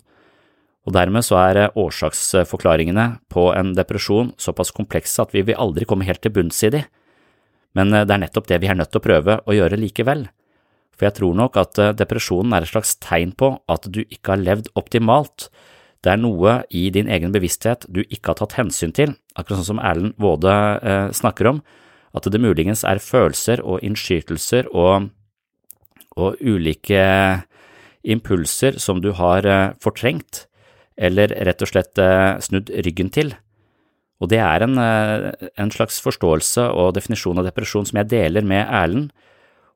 og 0.85 0.93
dermed 0.93 1.25
så 1.25 1.39
er 1.41 1.59
eh, 1.59 1.77
årsaksforklaringene 1.81 3.07
på 3.33 3.49
en 3.57 3.73
depresjon 3.77 4.31
såpass 4.41 4.73
komplekse 4.75 5.23
at 5.23 5.33
vi 5.33 5.43
vil 5.47 5.59
aldri 5.61 5.87
komme 5.89 6.05
helt 6.07 6.21
til 6.23 6.33
bunns 6.35 6.61
i 6.65 6.71
de, 6.77 6.83
men 7.77 7.93
eh, 7.93 8.05
det 8.05 8.15
er 8.15 8.25
nettopp 8.25 8.49
det 8.51 8.61
vi 8.61 8.69
er 8.71 8.77
nødt 8.77 8.93
til 8.93 9.01
å 9.01 9.05
prøve 9.07 9.39
å 9.41 9.55
gjøre 9.57 9.81
likevel. 9.81 10.27
For 10.95 11.09
jeg 11.09 11.17
tror 11.17 11.39
nok 11.41 11.57
at 11.59 11.81
eh, 11.81 11.95
depresjonen 11.97 12.53
er 12.53 12.65
et 12.65 12.71
slags 12.71 12.95
tegn 13.03 13.33
på 13.37 13.55
at 13.71 13.89
du 13.89 14.03
ikke 14.05 14.35
har 14.35 14.43
levd 14.43 14.69
optimalt. 14.77 15.49
Det 16.05 16.13
er 16.13 16.21
noe 16.21 16.59
i 16.69 16.85
din 16.93 17.09
egen 17.09 17.33
bevissthet 17.33 17.87
du 17.89 18.03
ikke 18.05 18.31
har 18.31 18.43
tatt 18.43 18.59
hensyn 18.59 18.93
til, 18.93 19.17
akkurat 19.33 19.63
sånn 19.63 19.73
som 19.73 19.81
Erlend 19.81 20.13
Waade 20.21 21.09
snakker 21.17 21.49
om, 21.49 21.63
at 22.15 22.27
det 22.31 22.41
muligens 22.41 22.85
er 22.87 23.01
følelser 23.03 23.61
og 23.63 23.83
innskytelser 23.83 24.69
og, 24.71 25.09
og 26.15 26.39
ulike 26.39 27.03
impulser 28.05 28.77
som 28.81 29.01
du 29.03 29.11
har 29.17 29.47
eh, 29.49 29.73
fortrengt 29.83 30.45
eller 30.95 31.33
rett 31.47 31.63
og 31.63 31.71
slett 31.71 31.99
eh, 31.99 32.37
snudd 32.43 32.71
ryggen 32.85 33.11
til. 33.11 33.33
Og 34.23 34.31
det 34.31 34.39
er 34.39 34.63
en, 34.63 34.77
eh, 34.79 35.49
en, 35.59 35.73
slags 35.73 35.99
forståelse 36.03 36.69
og 36.71 36.93
definisjon 36.95 37.41
av 37.41 37.49
depresjon 37.49 37.87
som 37.89 37.99
jeg 37.99 38.11
deler 38.13 38.47
med 38.47 38.63
Erlend, 38.63 39.11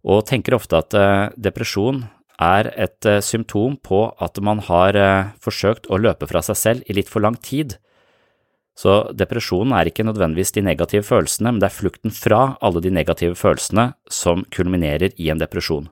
og 0.07 0.23
tenker 0.29 0.55
ofte 0.55 0.77
at 0.79 0.95
depresjon 1.35 2.05
er 2.39 2.69
et 2.79 3.03
symptom 3.19 3.73
på 3.83 4.05
at 4.23 4.39
man 4.39 4.61
har 4.63 4.95
forsøkt 5.43 5.89
å 5.91 5.99
løpe 5.99 6.29
fra 6.29 6.39
seg 6.39 6.55
selv 6.55 6.87
i 6.87 6.95
litt 6.95 7.11
for 7.11 7.19
lang 7.19 7.35
tid. 7.35 7.75
Så 8.79 8.95
depresjonen 9.11 9.73
er 9.75 9.89
ikke 9.89 10.05
nødvendigvis 10.07 10.53
de 10.55 10.63
negative 10.63 11.03
følelsene, 11.03 11.51
men 11.51 11.59
det 11.59 11.67
er 11.67 11.75
flukten 11.75 12.13
fra 12.15 12.55
alle 12.63 12.79
de 12.85 12.93
negative 12.95 13.35
følelsene 13.35 13.89
som 14.07 14.45
kulminerer 14.55 15.11
i 15.19 15.27
en 15.33 15.41
depresjon. 15.41 15.89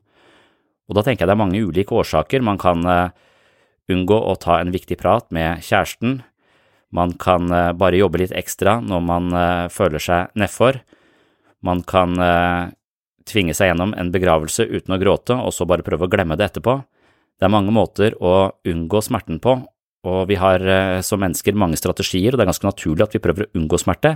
Og 0.88 0.96
da 0.96 1.04
tenker 1.04 1.26
jeg 1.26 1.28
det 1.28 1.36
er 1.36 1.44
mange 1.44 1.60
ulike 1.68 1.92
årsaker. 1.92 2.46
Man 2.48 2.62
kan 2.62 2.86
unngå 3.92 4.16
å 4.16 4.38
ta 4.40 4.62
en 4.62 4.72
viktig 4.72 4.96
prat 5.02 5.28
med 5.36 5.60
kjæresten, 5.68 6.22
man 6.90 7.14
kan 7.20 7.52
eh, 7.52 7.74
bare 7.76 8.00
jobbe 8.00 8.22
litt 8.22 8.36
ekstra 8.36 8.78
når 8.84 9.02
man 9.04 9.32
eh, 9.36 9.66
føler 9.74 10.04
seg 10.04 10.36
nedfor, 10.40 10.80
man 11.68 11.84
kan 11.88 12.16
eh, 12.22 12.70
tvinge 13.28 13.56
seg 13.58 13.74
gjennom 13.74 13.94
en 13.98 14.12
begravelse 14.14 14.64
uten 14.70 14.96
å 14.96 15.02
gråte 15.02 15.36
og 15.36 15.52
så 15.56 15.68
bare 15.68 15.84
prøve 15.84 16.08
å 16.08 16.12
glemme 16.12 16.38
det 16.40 16.48
etterpå. 16.48 16.80
Det 17.38 17.46
er 17.46 17.54
mange 17.54 17.74
måter 17.76 18.16
å 18.24 18.54
unngå 18.66 19.02
smerten 19.04 19.42
på, 19.44 19.60
og 20.08 20.30
vi 20.30 20.38
har 20.40 20.64
som 21.04 21.20
mennesker 21.20 21.58
mange 21.60 21.80
strategier, 21.80 22.32
og 22.32 22.40
det 22.40 22.46
er 22.46 22.52
ganske 22.54 22.70
naturlig 22.70 23.04
at 23.06 23.18
vi 23.18 23.22
prøver 23.24 23.46
å 23.46 23.52
unngå 23.60 23.80
smerte. 23.82 24.16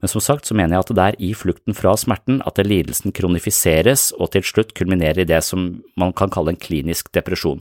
Men 0.00 0.08
som 0.08 0.22
sagt 0.24 0.48
så 0.48 0.56
mener 0.56 0.78
jeg 0.78 0.86
at 0.86 0.92
det 0.96 1.06
er 1.06 1.18
i 1.28 1.30
flukten 1.36 1.76
fra 1.76 1.92
smerten 2.00 2.40
at 2.48 2.60
lidelsen 2.64 3.12
kronifiseres 3.12 4.10
og 4.16 4.32
til 4.32 4.46
slutt 4.48 4.72
kulminerer 4.76 5.22
i 5.22 5.28
det 5.28 5.42
som 5.44 5.82
man 6.00 6.14
kan 6.16 6.32
kalle 6.32 6.54
en 6.54 6.60
klinisk 6.60 7.12
depresjon. 7.12 7.60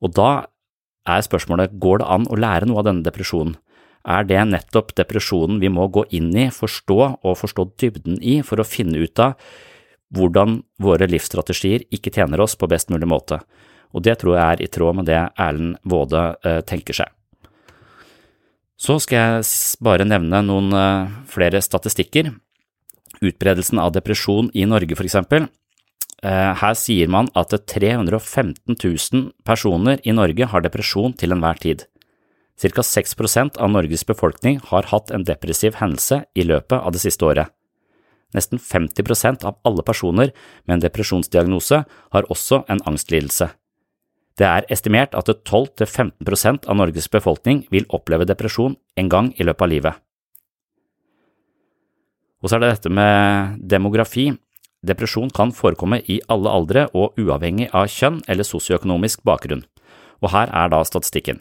Og 0.00 0.16
da 0.16 0.48
er 1.06 1.24
spørsmålet 1.24 1.76
går 1.80 2.00
det 2.00 2.10
an 2.16 2.26
å 2.32 2.40
lære 2.40 2.68
noe 2.68 2.80
av 2.80 2.88
denne 2.88 3.04
depresjonen? 3.06 3.58
Er 4.06 4.24
det 4.24 4.38
nettopp 4.48 4.94
depresjonen 4.96 5.60
vi 5.60 5.68
må 5.72 5.88
gå 5.92 6.06
inn 6.14 6.30
i, 6.38 6.48
forstå 6.54 6.98
og 7.26 7.38
forstå 7.40 7.70
dybden 7.82 8.20
i 8.22 8.38
for 8.46 8.62
å 8.62 8.66
finne 8.66 9.02
ut 9.02 9.22
av 9.22 9.34
hvordan 10.14 10.60
våre 10.80 11.08
livsstrategier 11.10 11.84
ikke 11.92 12.12
tjener 12.14 12.40
oss 12.40 12.54
på 12.56 12.68
best 12.70 12.92
mulig 12.94 13.08
måte? 13.10 13.40
Og 13.96 14.04
det 14.04 14.18
tror 14.20 14.36
jeg 14.36 14.44
er 14.44 14.62
i 14.62 14.70
tråd 14.70 14.98
med 15.00 15.08
det 15.08 15.20
Erlend 15.40 15.78
Waade 15.88 16.24
eh, 16.44 16.60
tenker 16.68 17.00
seg. 17.00 17.12
Så 18.76 18.98
skal 19.00 19.40
jeg 19.40 19.46
bare 19.80 20.04
nevne 20.04 20.42
noen 20.44 20.68
eh, 20.76 21.14
flere 21.32 21.62
statistikker. 21.64 22.34
Utbredelsen 23.24 23.80
av 23.80 23.94
depresjon 23.96 24.52
i 24.52 24.66
Norge, 24.68 24.98
for 24.98 25.08
eksempel, 25.08 25.48
Eh, 26.24 26.52
her 26.56 26.76
sier 26.78 27.10
man 27.12 27.28
at 27.36 27.52
315 27.52 28.72
000 28.72 29.26
personer 29.44 30.00
i 30.02 30.14
Norge 30.16 30.48
har 30.48 30.64
depresjon 30.64 31.12
til 31.12 31.34
enhver 31.36 31.60
tid. 31.60 31.84
Cirka 32.56 32.80
6% 32.80 33.60
av 33.60 33.70
Norges 33.70 34.06
befolkning 34.08 34.62
har 34.70 34.88
hatt 34.88 35.12
en 35.12 35.26
depressiv 35.28 35.76
hendelse 35.76 36.22
i 36.34 36.46
løpet 36.48 36.80
av 36.80 36.94
det 36.96 37.02
siste 37.04 37.26
året. 37.28 37.52
Nesten 38.34 38.58
50% 38.58 39.44
av 39.44 39.60
alle 39.68 39.84
personer 39.84 40.32
med 40.64 40.78
en 40.78 40.86
depresjonsdiagnose 40.86 41.84
har 41.84 42.30
også 42.32 42.64
en 42.72 42.80
angstlidelse. 42.88 43.50
Det 44.36 44.44
er 44.44 44.66
estimert 44.72 45.14
at 45.16 45.30
12–15% 45.48 46.66
av 46.68 46.76
Norges 46.76 47.08
befolkning 47.08 47.64
vil 47.72 47.86
oppleve 47.88 48.26
depresjon 48.28 48.76
en 49.00 49.08
gang 49.08 49.30
i 49.40 49.46
løpet 49.48 49.64
av 49.64 49.72
livet. 49.72 50.02
Og 52.44 52.50
så 52.50 52.58
er 52.58 52.62
det 52.62 52.72
dette 52.74 52.92
med 52.92 53.56
demografi. 53.64 54.28
Depresjon 54.86 55.32
kan 55.34 55.54
forekomme 55.56 56.02
i 56.04 56.20
alle 56.30 56.52
aldre 56.52 56.84
og 56.92 57.16
uavhengig 57.18 57.70
av 57.72 57.88
kjønn 57.90 58.20
eller 58.28 58.46
sosioøkonomisk 58.46 59.24
bakgrunn, 59.26 59.64
og 60.20 60.30
her 60.34 60.52
er 60.52 60.68
da 60.70 60.82
statistikken. 60.84 61.40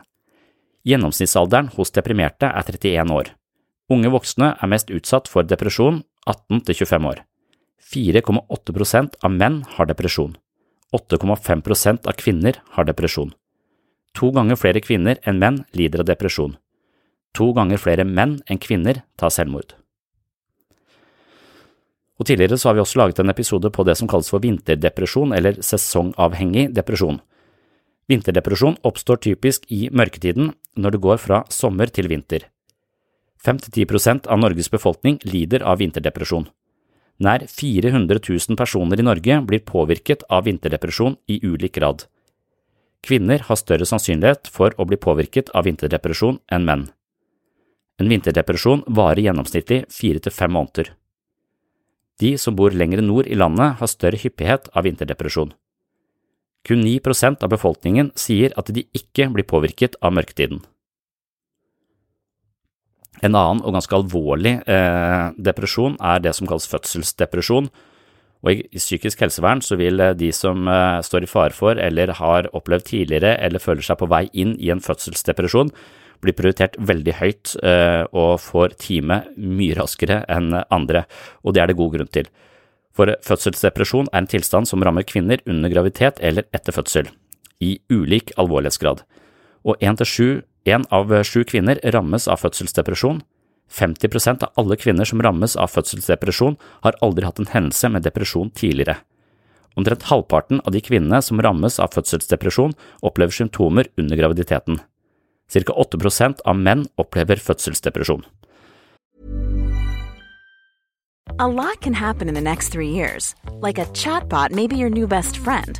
Gjennomsnittsalderen 0.87 1.73
hos 1.75 1.91
deprimerte 1.91 2.47
er 2.47 2.63
31 2.63 3.11
år. 3.11 3.33
Unge 3.91 4.09
voksne 4.13 4.53
er 4.55 4.71
mest 4.71 4.89
utsatt 4.93 5.27
for 5.29 5.45
depresjon 5.45 6.03
18 6.25 6.63
til 6.65 6.79
25 6.85 7.11
år. 7.11 7.21
4,8% 7.85 9.19
av 9.21 9.33
menn 9.35 9.61
har 9.75 9.91
depresjon. 9.91 10.37
8,5% 10.95 12.07
av 12.07 12.15
kvinner 12.19 12.61
har 12.77 12.87
depresjon. 12.87 13.33
To 14.15 14.31
ganger 14.31 14.59
flere 14.59 14.81
kvinner 14.83 15.19
enn 15.27 15.41
menn 15.41 15.63
lider 15.75 16.03
av 16.03 16.09
depresjon. 16.09 16.55
To 17.35 17.51
ganger 17.55 17.81
flere 17.81 18.05
menn 18.07 18.39
enn 18.47 18.61
kvinner 18.63 19.03
tar 19.19 19.33
selvmord. 19.33 19.75
Og 22.15 22.27
Tidligere 22.29 22.57
så 22.57 22.69
har 22.69 22.77
vi 22.77 22.83
også 22.85 23.01
laget 23.01 23.19
en 23.19 23.31
episode 23.33 23.69
på 23.75 23.83
det 23.83 23.97
som 23.99 24.07
kalles 24.07 24.31
for 24.31 24.43
vinterdepresjon 24.43 25.35
eller 25.35 25.59
sesongavhengig 25.59 26.69
depresjon. 26.75 27.19
Vinterdepresjon 28.07 28.77
oppstår 28.87 29.19
typisk 29.25 29.65
i 29.73 29.89
mørketiden 29.91 30.53
når 30.79 30.95
det 30.95 31.01
går 31.03 31.19
fra 31.19 31.41
sommer 31.51 31.91
til 31.91 32.07
vinter. 32.07 32.47
5–10 33.45 34.29
av 34.31 34.39
Norges 34.39 34.71
befolkning 34.71 35.19
lider 35.27 35.65
av 35.65 35.81
vinterdepresjon. 35.83 36.47
Nær 37.17 37.45
400 37.47 38.19
000 38.27 38.57
personer 38.59 38.99
i 38.99 39.05
Norge 39.07 39.39
blir 39.47 39.63
påvirket 39.63 40.25
av 40.29 40.43
vinterdepresjon 40.49 41.15
i 41.31 41.39
ulik 41.45 41.77
grad. 41.77 42.03
Kvinner 43.05 43.39
har 43.47 43.59
større 43.59 43.85
sannsynlighet 43.87 44.49
for 44.51 44.75
å 44.77 44.87
bli 44.89 44.97
påvirket 44.97 45.51
av 45.55 45.67
vinterdepresjon 45.69 46.41
enn 46.51 46.65
menn. 46.67 46.85
En 48.01 48.11
vinterdepresjon 48.11 48.83
varer 48.87 49.23
gjennomsnittlig 49.29 49.85
fire 49.93 50.19
til 50.19 50.33
fem 50.35 50.51
måneder. 50.51 50.91
De 52.19 52.35
som 52.39 52.55
bor 52.55 52.75
lenger 52.75 53.03
nord 53.03 53.27
i 53.27 53.35
landet, 53.35 53.77
har 53.79 53.91
større 53.91 54.19
hyppighet 54.19 54.67
av 54.73 54.83
vinterdepresjon. 54.87 55.53
Kun 56.65 56.81
9% 56.83 57.43
av 57.43 57.51
befolkningen 57.51 58.11
sier 58.19 58.55
at 58.57 58.71
de 58.73 58.87
ikke 58.97 59.29
blir 59.31 59.47
påvirket 59.47 59.99
av 60.01 60.15
mørketiden. 60.17 60.63
En 63.23 63.35
annen 63.35 63.63
og 63.63 63.75
ganske 63.75 63.95
alvorlig 63.95 64.57
eh, 64.67 65.27
depresjon 65.39 65.95
er 66.03 66.23
det 66.23 66.35
som 66.35 66.47
kalles 66.49 66.67
fødselsdepresjon, 66.71 67.69
og 68.45 68.51
i, 68.53 68.77
psykisk 68.77 69.23
helsevern 69.25 69.63
så 69.65 69.77
vil 69.79 70.01
eh, 70.03 70.15
de 70.17 70.31
som 70.35 70.67
eh, 70.69 71.01
står 71.05 71.25
i 71.25 71.29
fare 71.29 71.55
for 71.55 71.79
eller 71.81 72.13
har 72.19 72.49
opplevd 72.53 72.89
tidligere 72.91 73.35
eller 73.41 73.63
føler 73.63 73.85
seg 73.85 73.99
på 74.01 74.09
vei 74.11 74.25
inn 74.33 74.55
i 74.61 74.71
en 74.73 74.83
fødselsdepresjon, 74.83 75.71
bli 76.23 76.33
prioritert 76.35 76.77
veldig 76.79 77.15
høyt 77.19 77.55
eh, 77.65 78.03
og 78.15 78.39
får 78.43 78.77
time 78.81 79.21
mye 79.35 79.77
raskere 79.77 80.21
enn 80.31 80.53
andre, 80.69 81.05
og 81.43 81.55
det 81.55 81.63
er 81.63 81.71
det 81.71 81.79
god 81.79 81.95
grunn 81.97 82.11
til. 82.13 82.29
For 82.95 83.11
fødselsdepresjon 83.27 84.11
er 84.13 84.23
en 84.23 84.31
tilstand 84.31 84.69
som 84.69 84.83
rammer 84.85 85.03
kvinner 85.07 85.41
under 85.49 85.71
graviditet 85.73 86.21
eller 86.23 86.47
etter 86.55 86.75
fødsel, 86.75 87.09
i 87.59 87.77
ulik 87.91 88.31
alvorlighetsgrad, 88.39 89.03
og 89.65 89.81
én 89.83 89.97
til 89.99 90.07
sju, 90.07 90.29
én 90.65 90.85
av 90.89 91.11
sju 91.23 91.43
kvinner 91.43 91.79
rammes 91.83 92.27
av 92.27 92.41
fødselsdepresjon. 92.41 93.21
50 93.69 94.43
av 94.43 94.51
alle 94.55 94.77
kvinner 94.77 95.05
som 95.05 95.21
rammes 95.21 95.55
av 95.55 95.71
fødselsdepresjon, 95.73 96.57
har 96.81 96.97
aldri 97.01 97.25
hatt 97.25 97.39
en 97.39 97.49
hendelse 97.49 97.89
med 97.89 98.05
depresjon 98.05 98.51
tidligere. 98.51 98.97
Omtrent 99.75 100.07
halvparten 100.09 100.61
av 100.63 100.71
de 100.71 100.81
kvinnene 100.81 101.21
som 101.21 101.41
rammes 101.41 101.79
av 101.79 101.91
fødselsdepresjon, 101.95 102.75
opplever 103.01 103.33
symptomer 103.33 103.89
under 103.97 104.15
graviditeten. 104.15 104.79
Cirka 105.51 105.73
8 105.73 106.33
av 106.45 106.55
menn 106.55 106.87
opplever 106.97 107.35
fødselsdepresjon. 107.35 108.23
A 111.39 111.47
lot 111.47 111.81
can 111.81 111.93
happen 111.93 112.29
in 112.29 112.33
the 112.33 112.41
next 112.41 112.69
three 112.69 112.89
years. 112.89 113.35
Like 113.59 113.77
a 113.77 113.85
chatbot 113.93 114.51
may 114.51 114.67
be 114.67 114.77
your 114.77 114.89
new 114.89 115.07
best 115.07 115.37
friend. 115.37 115.79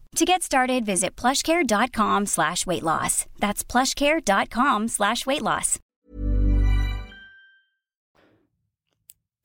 To 0.17 0.25
get 0.25 0.43
started, 0.43 0.85
visit 0.85 1.15
plushcare.com 1.15 2.25
slash 2.25 2.65
weight 2.67 2.83
loss. 2.83 3.25
That's 3.39 3.63
plushcare.com 3.63 4.89
slash 4.89 5.25
weight 5.25 5.41
loss. 5.41 5.79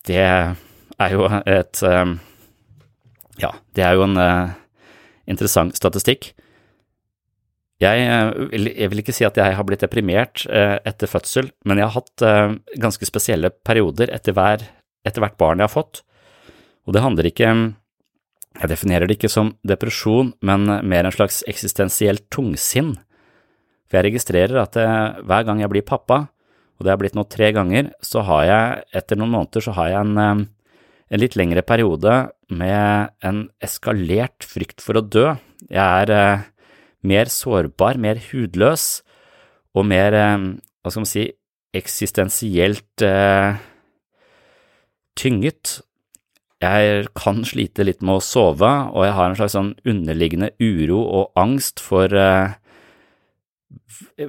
Det 0.07 0.19
er 0.19 1.13
jo 1.15 1.29
et 1.47 1.83
um 1.83 2.19
Ja, 3.39 3.53
det 3.77 3.85
er 3.85 3.95
jo 3.95 4.03
en 4.07 4.17
uh, 4.17 4.55
interessant 5.29 5.77
statistikk. 5.77 6.31
Jeg, 7.83 8.07
uh, 8.09 8.49
jeg, 8.49 8.89
vil, 8.91 9.03
ikke 9.03 9.13
si 9.13 9.27
at 9.29 9.37
jeg 9.37 9.55
har 9.59 9.67
blitt 9.69 9.85
deprimert 9.85 10.47
uh, 10.49 10.79
etter 10.89 11.11
fødsel, 11.11 11.51
men 11.69 11.79
jeg 11.79 11.91
har 11.91 12.01
hatt 12.01 12.25
ganske 12.81 13.05
spesielle 13.07 13.53
perioder 13.53 14.09
etter, 14.09 14.33
hver, 14.33 14.65
etter, 15.05 15.21
hvert 15.21 15.37
barn 15.37 15.61
jeg 15.61 15.69
har 15.69 15.75
fått. 15.75 16.01
Og 16.89 16.97
det 16.97 17.05
handler 17.05 17.29
ikke 17.29 17.53
Jeg 18.57 18.71
definerer 18.73 19.07
det 19.07 19.19
ikke 19.19 19.33
som 19.33 19.53
depresjon, 19.67 20.33
men 20.41 20.65
mer 20.89 21.07
en 21.07 21.15
slags 21.15 21.43
eksistensielt 21.51 22.25
tungsinn. 22.33 22.95
For 23.87 24.01
jeg 24.01 24.09
registrerer 24.09 24.59
at 24.63 24.77
hver 24.77 25.47
gang 25.47 25.61
jeg 25.63 25.71
blir 25.71 25.87
pappa, 25.87 26.25
og 26.77 26.85
det 26.85 26.93
har 26.93 27.01
blitt 27.01 27.17
nå 27.17 27.25
tre 27.29 27.53
ganger, 27.57 27.93
så 28.05 28.25
har 28.27 28.45
jeg, 28.49 28.87
etter 29.01 29.21
noen 29.21 29.35
måneder, 29.37 29.65
så 29.65 29.77
har 29.77 29.93
jeg 29.93 30.01
en 30.03 30.47
en 31.13 31.23
litt 31.23 31.37
lengre 31.39 31.63
periode 31.67 32.15
med 32.51 33.13
en 33.27 33.47
eskalert 33.63 34.47
frykt 34.47 34.83
for 34.83 34.99
å 34.99 35.05
dø. 35.05 35.27
Jeg 35.71 35.83
er 35.83 36.13
eh, 36.15 36.47
mer 37.07 37.31
sårbar, 37.31 38.01
mer 38.03 38.21
hudløs 38.31 39.05
og 39.77 39.87
mer, 39.87 40.17
eh, 40.17 40.47
hva 40.83 40.93
skal 40.93 41.05
man 41.05 41.11
si, 41.11 41.27
eksistensielt 41.77 43.05
eh, 43.07 43.59
tynget. 45.19 45.81
Jeg 46.67 47.09
kan 47.17 47.43
slite 47.47 47.85
litt 47.87 48.03
med 48.05 48.19
å 48.19 48.25
sove, 48.25 48.69
og 48.93 49.07
jeg 49.07 49.15
har 49.17 49.31
en 49.31 49.37
slags 49.39 49.55
sånn 49.57 49.75
underliggende 49.87 50.51
uro 50.63 50.99
og 51.05 51.39
angst 51.39 51.83
for 51.83 52.13
eh, 52.13 52.57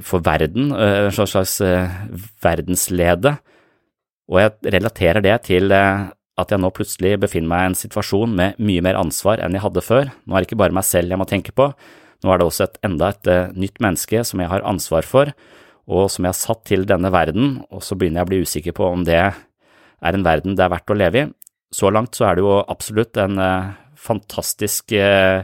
for 0.04 0.24
verden, 0.24 0.72
eh, 0.76 1.08
en 1.08 1.16
slags 1.16 1.58
eh, 1.66 1.98
verdenslede, 2.44 3.38
og 4.28 4.42
jeg 4.42 4.74
relaterer 4.76 5.24
det 5.24 5.36
til 5.48 5.72
at 5.72 6.52
jeg 6.52 6.60
nå 6.60 6.70
plutselig 6.76 7.14
befinner 7.22 7.50
meg 7.50 7.62
i 7.62 7.70
en 7.72 7.78
situasjon 7.80 8.34
med 8.36 8.60
mye 8.60 8.84
mer 8.84 9.00
ansvar 9.00 9.40
enn 9.40 9.56
jeg 9.56 9.64
hadde 9.64 9.84
før. 9.86 10.12
Nå 10.28 10.36
er 10.36 10.44
det 10.44 10.50
ikke 10.50 10.60
bare 10.60 10.76
meg 10.76 10.84
selv 10.84 11.14
jeg 11.14 11.22
må 11.22 11.28
tenke 11.30 11.56
på, 11.56 11.70
nå 12.26 12.34
er 12.34 12.42
det 12.42 12.48
også 12.50 12.66
et, 12.66 12.76
enda 12.84 13.14
et 13.14 13.30
nytt 13.56 13.80
menneske 13.84 14.24
som 14.28 14.44
jeg 14.44 14.52
har 14.52 14.66
ansvar 14.68 15.08
for, 15.08 15.32
og 15.88 16.12
som 16.12 16.28
jeg 16.28 16.36
har 16.36 16.42
satt 16.42 16.66
til 16.68 16.84
denne 16.90 17.12
verden, 17.14 17.62
og 17.72 17.86
så 17.88 17.96
begynner 17.96 18.22
jeg 18.22 18.28
å 18.28 18.32
bli 18.34 18.44
usikker 18.44 18.76
på 18.76 18.92
om 18.92 19.08
det 19.08 19.22
er 19.22 20.18
en 20.18 20.26
verden 20.26 20.58
det 20.58 20.66
er 20.66 20.74
verdt 20.74 20.92
å 20.92 20.98
leve 20.98 21.24
i. 21.24 21.28
Så 21.74 21.92
langt 21.92 22.16
så 22.16 22.26
er 22.30 22.38
det 22.38 22.44
jo 22.46 22.64
absolutt 22.64 23.18
en 23.20 23.36
uh, 23.42 23.74
fantastisk 24.00 24.94
uh, 24.96 25.44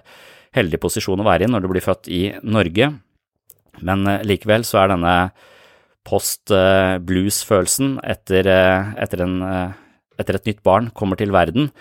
heldig 0.55 0.79
posisjon 0.81 1.19
å 1.19 1.27
være 1.27 1.43
i 1.47 1.51
når 1.51 1.61
du 1.63 1.69
blir 1.71 1.83
født 1.83 2.07
i 2.13 2.21
Norge, 2.45 2.93
men 3.83 3.99
likevel 4.21 4.63
så 4.67 4.83
er 4.83 4.87
denne 4.93 5.15
post-blues-følelsen 6.05 7.97
etter, 8.05 8.45
etter 9.01 9.23
etter 10.19 10.37
et 10.37 10.49
nytt 10.49 10.63
barn 10.65 10.89
kommer 10.95 11.19
til 11.19 11.33
verden. 11.33 11.71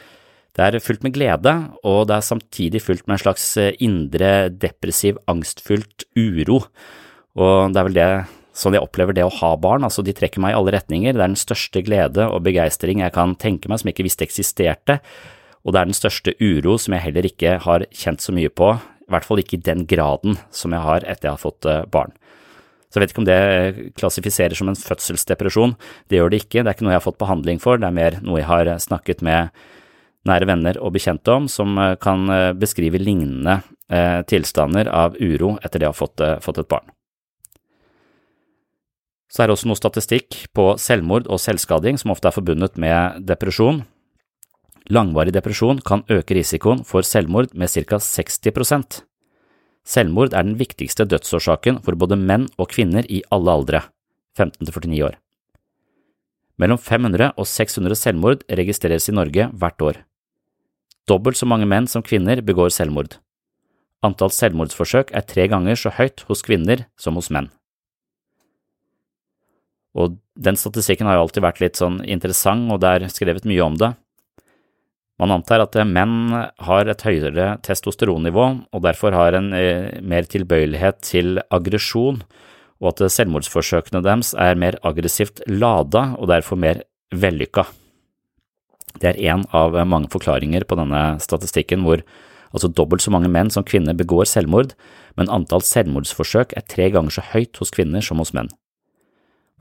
Det 0.52 0.66
er 0.66 0.84
fullt 0.84 1.04
med 1.04 1.14
glede, 1.16 1.52
og 1.88 2.06
det 2.08 2.18
er 2.18 2.26
samtidig 2.26 2.82
fullt 2.84 3.06
med 3.06 3.16
en 3.16 3.22
slags 3.24 3.46
eh, 3.60 3.72
indre 3.80 4.50
depressiv, 4.52 5.16
angstfullt 5.30 6.04
uro. 6.18 6.60
Og 7.40 7.72
det 7.72 7.80
er 7.80 7.88
vel 7.88 7.96
det 7.96 8.10
sånn 8.56 8.76
jeg 8.76 8.84
opplever 8.84 9.16
det 9.16 9.24
å 9.26 9.32
ha 9.40 9.52
barn, 9.60 9.84
altså 9.86 10.04
de 10.04 10.14
trekker 10.16 10.42
meg 10.42 10.52
i 10.52 10.58
alle 10.58 10.74
retninger. 10.76 11.14
Det 11.14 11.20
er 11.20 11.32
den 11.32 11.40
største 11.40 11.82
glede 11.84 12.28
og 12.28 12.44
begeistring 12.46 13.02
jeg 13.04 13.14
kan 13.16 13.36
tenke 13.40 13.70
meg 13.70 13.80
som 13.80 13.88
jeg 13.88 13.96
ikke 13.96 14.08
visste 14.08 14.26
eksisterte, 14.26 14.98
og 15.62 15.74
det 15.74 15.80
er 15.80 15.90
den 15.90 15.96
største 15.96 16.34
uro 16.42 16.76
som 16.80 16.96
jeg 16.96 17.06
heller 17.06 17.28
ikke 17.28 17.58
har 17.64 17.86
kjent 17.94 18.24
så 18.24 18.34
mye 18.34 18.50
på, 18.50 18.74
i 18.76 19.12
hvert 19.12 19.26
fall 19.28 19.42
ikke 19.42 19.58
i 19.58 19.64
den 19.64 19.86
graden 19.88 20.38
som 20.54 20.74
jeg 20.74 20.84
har 20.84 21.06
etter 21.06 21.28
jeg 21.28 21.36
har 21.36 21.42
fått 21.42 21.68
eh, 21.68 21.84
barn. 21.92 22.14
Så 22.92 22.98
jeg 22.98 23.06
vet 23.06 23.12
ikke 23.14 23.22
om 23.22 23.28
det 23.28 23.92
klassifiserer 23.96 24.58
som 24.58 24.68
en 24.68 24.76
fødselsdepresjon. 24.76 25.78
Det 26.12 26.18
gjør 26.18 26.32
det 26.32 26.42
ikke, 26.42 26.60
det 26.60 26.68
er 26.68 26.74
ikke 26.76 26.84
noe 26.84 26.92
jeg 26.92 27.00
har 27.00 27.06
fått 27.06 27.22
behandling 27.22 27.62
for, 27.62 27.80
det 27.80 27.88
er 27.88 27.96
mer 27.96 28.18
noe 28.20 28.42
jeg 28.42 28.50
har 28.50 28.68
snakket 28.84 29.24
med 29.24 29.48
nære 30.28 30.48
venner 30.50 30.78
og 30.78 30.94
bekjente 30.96 31.34
om, 31.34 31.48
som 31.50 31.78
eh, 31.80 31.94
kan 32.02 32.26
eh, 32.30 32.50
beskrive 32.56 33.00
lignende 33.02 33.60
eh, 33.88 34.20
tilstander 34.28 34.90
av 34.92 35.16
uro 35.20 35.56
etter 35.62 35.82
det 35.82 35.88
å 35.88 35.94
ha 35.94 35.98
fått 35.98 36.58
et 36.60 36.68
barn. 36.70 36.92
Så 39.32 39.42
er 39.42 39.48
det 39.48 39.56
også 39.56 39.70
noe 39.70 39.80
statistikk 39.80 40.42
på 40.52 40.74
selvmord 40.80 41.30
og 41.32 41.40
selvskading 41.40 41.96
som 42.00 42.12
ofte 42.12 42.28
er 42.28 42.36
forbundet 42.36 42.76
med 42.80 43.24
depresjon. 43.24 43.80
Langvarig 44.92 45.32
depresjon 45.32 45.80
kan 45.80 46.04
øke 46.12 46.36
risikoen 46.36 46.82
for 46.84 47.06
selvmord 47.06 47.54
med 47.56 47.70
ca 47.72 47.96
60% 47.96 49.00
Selvmord 49.82 50.30
er 50.30 50.46
den 50.46 50.54
viktigste 50.60 51.04
dødsårsaken 51.10 51.80
for 51.82 51.98
både 51.98 52.14
menn 52.18 52.46
og 52.54 52.70
kvinner 52.70 53.06
i 53.10 53.22
alle 53.34 53.50
aldre, 53.50 53.80
15 54.38 54.68
49 54.70 55.02
år. 55.08 55.16
Mellom 56.62 56.78
500 56.78 57.32
og 57.34 57.48
600 57.48 57.98
selvmord 57.98 58.44
registreres 58.46 59.08
i 59.10 59.16
Norge 59.16 59.48
hvert 59.50 59.82
år. 59.82 59.98
Dobbelt 61.10 61.40
så 61.40 61.48
mange 61.50 61.66
menn 61.66 61.88
som 61.90 62.04
kvinner 62.06 62.44
begår 62.46 62.70
selvmord. 62.70 63.18
Antall 64.06 64.30
selvmordsforsøk 64.30 65.10
er 65.10 65.26
tre 65.26 65.48
ganger 65.50 65.78
så 65.78 65.90
høyt 65.96 66.22
hos 66.28 66.44
kvinner 66.46 66.86
som 66.98 67.18
hos 67.18 67.30
menn. 67.34 67.50
Og 69.98 70.16
den 70.40 70.56
statistikken 70.56 71.08
har 71.08 71.18
jo 71.18 71.26
alltid 71.26 71.44
vært 71.44 71.60
litt 71.60 71.80
sånn 71.80 72.00
interessant, 72.08 72.70
og 72.72 72.80
det 72.80 72.92
er 72.92 73.12
skrevet 73.12 73.48
mye 73.48 73.64
om 73.64 73.76
det. 73.80 73.92
Man 75.20 75.34
antar 75.34 75.62
at 75.62 75.76
menn 75.86 76.32
har 76.32 76.88
et 76.90 77.04
høyere 77.06 77.52
testosteronnivå 77.62 78.46
og 78.72 78.80
derfor 78.82 79.14
har 79.14 79.36
en 79.38 79.52
eh, 79.54 80.00
mer 80.00 80.26
tilbøyelighet 80.26 81.02
til 81.06 81.38
aggresjon, 81.52 82.22
og 82.82 82.88
at 82.90 83.04
selvmordsforsøkene 83.14 84.02
deres 84.02 84.32
er 84.34 84.58
mer 84.58 84.80
aggressivt 84.82 85.44
lada 85.46 86.16
og 86.16 86.32
derfor 86.32 86.58
mer 86.58 86.82
vellykka. 87.14 87.68
Det 88.98 89.12
er 89.12 89.20
én 89.32 89.44
av 89.54 89.76
mange 89.88 90.10
forklaringer 90.12 90.66
på 90.68 90.76
denne 90.80 91.20
statistikken 91.22 91.86
hvor 91.86 92.02
altså 92.52 92.68
dobbelt 92.68 93.04
så 93.04 93.12
mange 93.14 93.30
menn 93.32 93.52
som 93.52 93.64
kvinner 93.64 93.96
begår 93.96 94.26
selvmord, 94.28 94.74
men 95.16 95.30
antall 95.32 95.62
selvmordsforsøk 95.64 96.56
er 96.56 96.66
tre 96.68 96.90
ganger 96.92 97.14
så 97.14 97.24
høyt 97.30 97.62
hos 97.62 97.72
kvinner 97.72 98.04
som 98.04 98.20
hos 98.20 98.34
menn. 98.36 98.50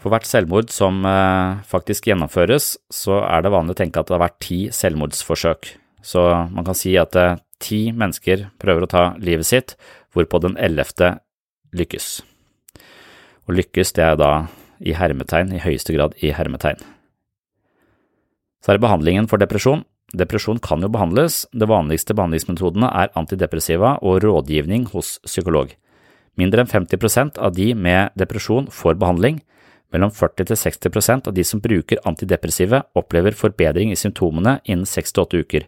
For 0.02 0.10
hvert 0.10 0.26
selvmord 0.26 0.72
som 0.74 1.04
eh, 1.06 1.62
faktisk 1.70 2.10
gjennomføres, 2.10 2.74
så 2.90 3.20
er 3.22 3.44
det 3.46 3.54
vanlig 3.54 3.76
å 3.76 3.80
tenke 3.84 4.02
at 4.02 4.10
det 4.10 4.16
har 4.16 4.24
vært 4.24 4.40
ti 4.42 4.62
selvmordsforsøk. 4.74 5.76
Så 6.02 6.24
man 6.50 6.66
kan 6.66 6.78
si 6.78 6.96
at 6.98 7.18
eh, 7.20 7.38
ti 7.62 7.84
mennesker 7.94 8.48
prøver 8.62 8.88
å 8.88 8.90
ta 8.90 9.04
livet 9.22 9.46
sitt, 9.46 9.76
hvorpå 10.16 10.42
den 10.42 10.58
ellevte 10.58 11.20
lykkes. 11.78 12.08
Og 13.46 13.54
lykkes, 13.60 13.94
det 13.98 14.08
er 14.08 14.18
da 14.18 14.32
i 14.82 14.96
hermetegn, 14.98 15.54
i 15.54 15.62
høyeste 15.62 15.94
grad 15.94 16.18
i 16.26 16.34
hermetegn. 16.34 16.82
Så 18.62 18.72
er 18.72 18.78
det 18.78 18.86
behandlingen 18.86 19.30
for 19.30 19.42
depresjon. 19.42 19.86
Depresjon 20.18 20.60
kan 20.60 20.82
jo 20.84 20.90
behandles, 20.92 21.46
de 21.54 21.70
vanligste 21.70 22.18
behandlingsmetodene 22.18 22.90
er 22.90 23.14
antidepressiva 23.18 23.96
og 24.02 24.20
rådgivning 24.26 24.90
hos 24.96 25.20
psykolog. 25.30 25.72
Mindre 26.42 26.64
enn 26.64 26.72
50% 26.72 27.38
av 27.38 27.54
de 27.56 27.72
med 27.78 28.12
depresjon 28.20 28.68
får 28.74 28.98
behandling, 29.00 29.40
mellom 29.91 30.12
40 30.15 30.47
til 30.49 30.60
60% 30.60 31.30
av 31.30 31.36
de 31.36 31.45
som 31.47 31.62
bruker 31.63 32.01
antidepressive 32.08 32.82
opplever 32.97 33.36
forbedring 33.38 33.91
i 33.91 33.99
symptomene 33.99 34.60
innen 34.65 34.88
6–8 34.88 35.43
uker. 35.43 35.67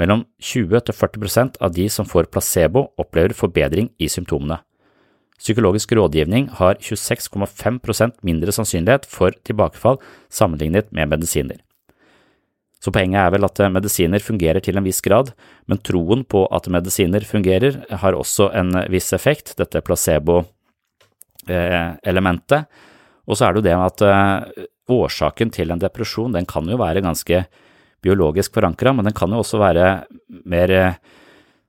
Mellom 0.00 0.24
20 0.40 0.86
til 0.88 0.96
40% 0.96 1.60
av 1.60 1.74
de 1.76 1.86
som 1.92 2.08
får 2.08 2.30
placebo 2.32 2.88
opplever 3.00 3.36
forbedring 3.36 3.92
i 4.00 4.08
symptomene. 4.08 4.62
Psykologisk 5.42 5.92
rådgivning 5.98 6.44
har 6.60 6.78
26,5% 6.78 8.12
mindre 8.22 8.52
sannsynlighet 8.54 9.06
for 9.10 9.30
tilbakefall 9.44 9.98
sammenlignet 10.30 10.92
med 10.94 11.08
medisiner. 11.10 11.58
Så 12.82 12.90
poenget 12.94 13.22
er 13.22 13.30
vel 13.34 13.44
at 13.46 13.58
medisiner 13.70 14.20
fungerer 14.22 14.60
til 14.62 14.76
en 14.78 14.84
viss 14.86 15.00
grad, 15.02 15.32
men 15.70 15.78
troen 15.86 16.24
på 16.26 16.46
at 16.50 16.68
medisiner 16.70 17.20
fungerer 17.26 17.84
har 18.02 18.12
også 18.18 18.50
en 18.58 18.70
viss 18.90 19.12
effekt, 19.14 19.56
dette 19.58 19.80
placebo-elementet. 19.86 22.66
Og 23.28 23.38
så 23.38 23.46
er 23.46 23.54
det 23.54 23.62
jo 23.62 23.68
det 23.68 23.76
at 23.78 24.04
eh, 24.06 24.66
årsaken 24.92 25.52
til 25.54 25.72
en 25.72 25.82
depresjon 25.82 26.34
den 26.34 26.48
kan 26.48 26.66
jo 26.68 26.80
være 26.80 27.04
ganske 27.04 27.44
biologisk 28.02 28.54
forankra, 28.56 28.94
men 28.96 29.06
den 29.06 29.14
kan 29.16 29.30
jo 29.30 29.42
også 29.42 29.60
være 29.62 29.88
mer 30.50 30.74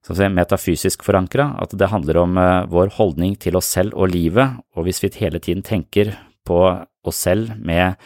si, 0.04 0.30
metafysisk 0.34 1.06
forankra, 1.06 1.52
at 1.62 1.76
det 1.78 1.92
handler 1.92 2.24
om 2.24 2.38
eh, 2.42 2.66
vår 2.74 2.96
holdning 2.98 3.38
til 3.40 3.60
oss 3.60 3.70
selv 3.76 3.96
og 3.96 4.12
livet, 4.14 4.58
og 4.76 4.88
hvis 4.88 5.04
vi 5.04 5.14
hele 5.22 5.42
tiden 5.44 5.64
tenker 5.66 6.16
på 6.48 6.60
oss 7.04 7.22
selv 7.28 7.54
med 7.60 8.00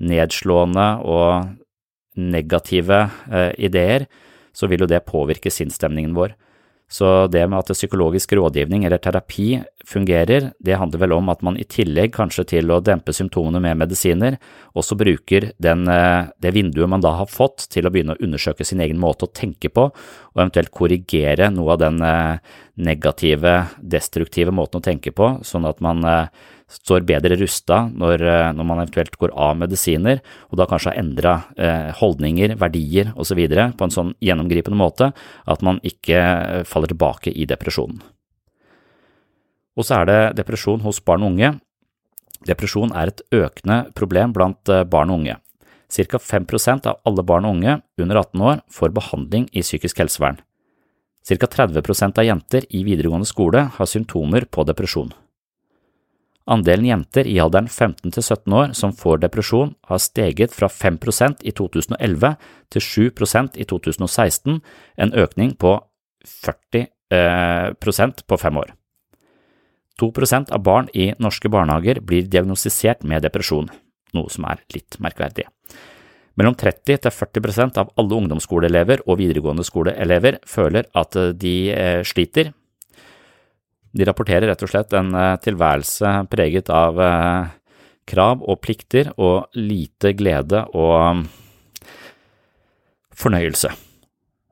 nedslående 0.00 0.86
og 1.04 1.56
negative 2.20 3.06
eh, 3.30 3.52
ideer, 3.58 4.06
så 4.52 4.68
vil 4.68 4.84
jo 4.84 4.90
det 4.90 5.04
påvirke 5.06 5.50
sinnsstemningen 5.52 6.14
vår. 6.16 6.34
Så 6.90 7.28
det 7.30 7.44
med 7.46 7.60
at 7.60 7.76
psykologisk 7.76 8.32
rådgivning 8.34 8.84
eller 8.84 8.98
terapi 8.98 9.60
fungerer, 9.90 10.50
det 10.62 10.78
handler 10.78 11.02
vel 11.02 11.14
om 11.16 11.30
at 11.32 11.42
man 11.46 11.58
i 11.58 11.66
tillegg 11.68 12.12
kanskje 12.14 12.46
til 12.54 12.70
å 12.70 12.80
dempe 12.84 13.14
symptomene 13.16 13.62
med 13.64 13.80
medisiner, 13.82 14.38
også 14.78 14.98
bruker 15.00 15.50
den, 15.58 15.86
eh, 15.88 16.30
det 16.40 16.54
vinduet 16.54 16.88
man 16.88 17.02
da 17.04 17.16
har 17.18 17.26
fått 17.30 17.66
til 17.70 17.86
å 17.86 17.92
begynne 17.92 18.16
å 18.16 18.22
undersøke 18.22 18.64
sin 18.64 18.80
egen 18.80 18.98
måte 18.98 19.26
å 19.26 19.34
tenke 19.34 19.68
på, 19.68 19.90
og 19.90 20.38
eventuelt 20.38 20.70
korrigere 20.70 21.50
noe 21.50 21.74
av 21.74 21.82
den 21.82 22.00
eh, 22.02 22.38
negative, 22.76 23.56
destruktive 23.82 24.54
måten 24.54 24.80
å 24.80 24.86
tenke 24.86 25.12
på, 25.12 25.38
sånn 25.44 25.68
at 25.68 25.82
man 25.84 26.04
står 26.70 27.04
bedre 27.06 27.38
rusta 27.40 27.82
når, 27.90 28.22
eh, 28.22 28.52
når, 28.54 28.66
man 28.66 28.82
eventuelt 28.82 29.18
går 29.20 29.34
av 29.34 29.58
medisiner, 29.60 30.22
og 30.50 30.60
da 30.60 30.68
kanskje 30.70 30.92
har 30.92 31.02
endra 31.02 31.34
eh, 31.56 31.90
holdninger, 32.00 32.56
verdier 32.60 33.12
osv. 33.16 33.42
på 33.76 33.86
en 33.88 33.96
sånn 33.96 34.14
gjennomgripende 34.22 34.78
måte 34.78 35.10
at 35.44 35.66
man 35.66 35.82
ikke 35.86 36.20
eh, 36.20 36.64
faller 36.68 36.92
tilbake 36.92 37.34
i 37.34 37.48
depresjonen. 37.50 38.02
Og 39.78 39.86
så 39.86 40.00
er 40.00 40.08
det 40.10 40.20
depresjon 40.40 40.82
hos 40.84 41.00
barn 41.04 41.24
og 41.24 41.34
unge. 41.34 41.54
Depresjon 42.48 42.92
er 42.96 43.12
et 43.12 43.22
økende 43.34 43.84
problem 43.96 44.34
blant 44.36 44.68
eh, 44.72 44.84
barn 44.88 45.12
og 45.12 45.22
unge. 45.22 45.38
Ca. 45.90 46.18
5% 46.18 46.86
av 46.86 47.00
alle 47.06 47.24
barn 47.26 47.46
og 47.48 47.58
unge 47.58 47.80
under 47.98 48.20
18 48.22 48.46
år 48.46 48.60
får 48.70 48.94
behandling 48.94 49.48
i 49.52 49.64
psykisk 49.64 50.02
helsevern. 50.02 50.38
Ca. 51.26 51.46
30% 51.46 52.18
av 52.18 52.24
jenter 52.26 52.66
i 52.70 52.84
videregående 52.86 53.28
skole 53.28 53.66
har 53.74 53.90
symptomer 53.90 54.46
på 54.50 54.64
depresjon. 54.68 55.12
Andelen 56.50 56.88
jenter 56.88 57.28
i 57.28 57.36
alderen 57.38 57.68
15 57.68 58.10
til 58.10 58.24
17 58.24 58.54
år 58.56 58.72
som 58.74 58.94
får 58.96 59.20
depresjon, 59.22 59.74
har 59.86 60.00
steget 60.02 60.54
fra 60.56 60.66
5% 60.72 61.44
i 61.46 61.52
2011 61.54 62.32
til 62.74 62.86
7% 63.12 63.60
i 63.60 63.68
2016, 63.68 64.58
en 64.96 65.14
økning 65.14 65.54
på 65.54 65.76
40 66.26 66.86
eh, 67.12 68.24
på 68.26 68.40
fem 68.40 68.56
år. 68.56 68.74
2% 70.00 70.52
av 70.56 70.64
barn 70.64 70.88
i 70.96 71.10
norske 71.20 71.50
barnehager 71.52 72.00
blir 72.00 72.28
diagnostisert 72.28 73.04
med 73.04 73.24
depresjon, 73.26 73.68
noe 74.16 74.32
som 74.32 74.46
er 74.48 74.62
litt 74.74 74.96
merkverdig. 75.02 75.46
Mellom 76.40 76.54
30 76.56 77.02
til 77.04 77.12
40% 77.12 77.78
av 77.82 77.90
alle 78.00 78.16
ungdomsskoleelever 78.16 79.02
og 79.04 79.18
videregående 79.20 79.66
skoleelever 79.66 80.38
føler 80.48 80.88
at 80.96 81.18
de 81.36 81.54
eh, 81.74 82.00
sliter 82.06 82.54
de 83.90 84.06
rapporterer 84.06 84.46
rett 84.46 84.62
og 84.62 84.70
slett 84.70 84.94
en 84.94 85.10
eh, 85.18 85.36
tilværelse 85.42 86.12
preget 86.30 86.70
av 86.72 87.00
eh, 87.02 87.50
krav 88.10 88.44
og 88.46 88.60
plikter 88.62 89.10
og 89.18 89.50
lite 89.58 90.14
glede 90.16 90.62
og 90.78 91.26
fornøyelse. 93.20 93.74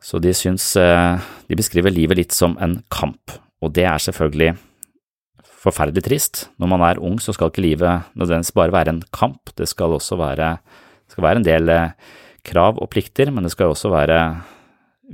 Så 0.02 0.18
de 0.22 0.30
syns 0.36 0.72
De 0.74 1.56
beskriver 1.56 1.90
livet 1.92 2.16
litt 2.16 2.32
som 2.32 2.54
en 2.62 2.78
kamp, 2.92 3.32
og 3.60 3.72
det 3.74 3.84
er 3.88 3.98
selvfølgelig 3.98 4.54
forferdelig 5.58 6.04
trist. 6.06 6.44
Når 6.58 6.70
man 6.70 6.84
er 6.86 7.00
ung, 7.02 7.18
så 7.20 7.34
skal 7.34 7.50
ikke 7.50 7.64
livet 7.64 8.06
nødvendigvis 8.14 8.54
bare 8.54 8.74
være 8.74 8.94
en 8.94 9.02
kamp, 9.12 9.50
det 9.58 9.68
skal 9.70 9.96
også 9.96 10.18
være, 10.20 10.56
skal 11.10 11.24
være 11.24 11.42
en 11.42 11.48
del 11.48 11.72
krav 12.46 12.78
og 12.78 12.90
plikter, 12.92 13.32
men 13.34 13.44
det 13.44 13.52
skal 13.52 13.72
også 13.72 13.90
være 13.92 14.20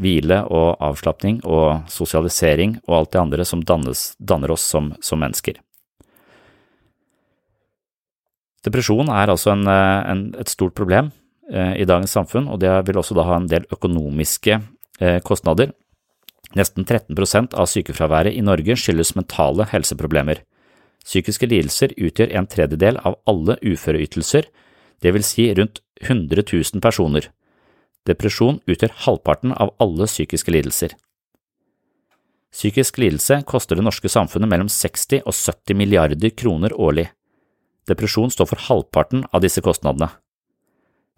hvile 0.00 0.40
og 0.50 0.74
avslapning 0.82 1.40
og 1.46 1.84
sosialisering 1.90 2.78
og 2.88 2.98
alt 2.98 3.12
det 3.14 3.20
andre 3.20 3.46
som 3.46 3.62
dannes, 3.62 4.14
danner 4.18 4.54
oss 4.54 4.66
som, 4.66 4.92
som, 5.02 5.20
mennesker. 5.22 5.60
Depresjon 8.64 9.12
er 9.12 9.30
altså 9.30 9.52
en, 9.52 9.68
en, 9.68 10.24
et 10.40 10.50
stort 10.50 10.74
problem 10.74 11.12
eh, 11.52 11.76
i 11.82 11.86
dagens 11.86 12.14
samfunn, 12.16 12.48
og 12.48 12.60
det 12.62 12.72
vil 12.88 12.98
også 12.98 13.16
da 13.16 13.26
ha 13.28 13.38
en 13.38 13.50
del 13.50 13.66
økonomiske 13.72 14.58
eh, 15.00 15.20
kostnader. 15.22 15.74
Nesten 16.54 16.86
13% 16.86 17.54
av 17.58 17.66
sykefraværet 17.66 18.36
i 18.36 18.42
Norge 18.46 18.76
skyldes 18.78 19.14
mentale 19.18 19.66
helseproblemer. 19.72 20.44
Psykiske 21.04 21.48
lidelser 21.50 21.92
utgjør 21.98 22.32
en 22.38 22.46
tredjedel 22.48 23.00
av 23.04 23.18
alle 23.28 23.58
uføreytelser, 23.60 24.46
det 25.02 25.12
vil 25.12 25.26
si 25.26 25.50
rundt 25.52 25.82
100 26.00 26.46
000 26.46 26.80
personer. 26.84 27.28
Depresjon 28.08 28.60
utgjør 28.70 28.94
halvparten 29.04 29.52
av 29.52 29.74
alle 29.82 30.06
psykiske 30.08 30.52
lidelser. 30.54 30.94
Psykisk 32.54 33.00
lidelse 33.02 33.40
koster 33.50 33.76
det 33.76 33.84
norske 33.84 34.08
samfunnet 34.08 34.48
mellom 34.48 34.70
60 34.70 35.24
og 35.26 35.34
70 35.34 35.74
milliarder 35.74 36.30
kroner 36.38 36.72
årlig. 36.78 37.08
Depresjon 37.90 38.30
står 38.30 38.52
for 38.52 38.66
halvparten 38.68 39.24
av 39.32 39.42
disse 39.42 39.60
kostnadene. 39.64 40.12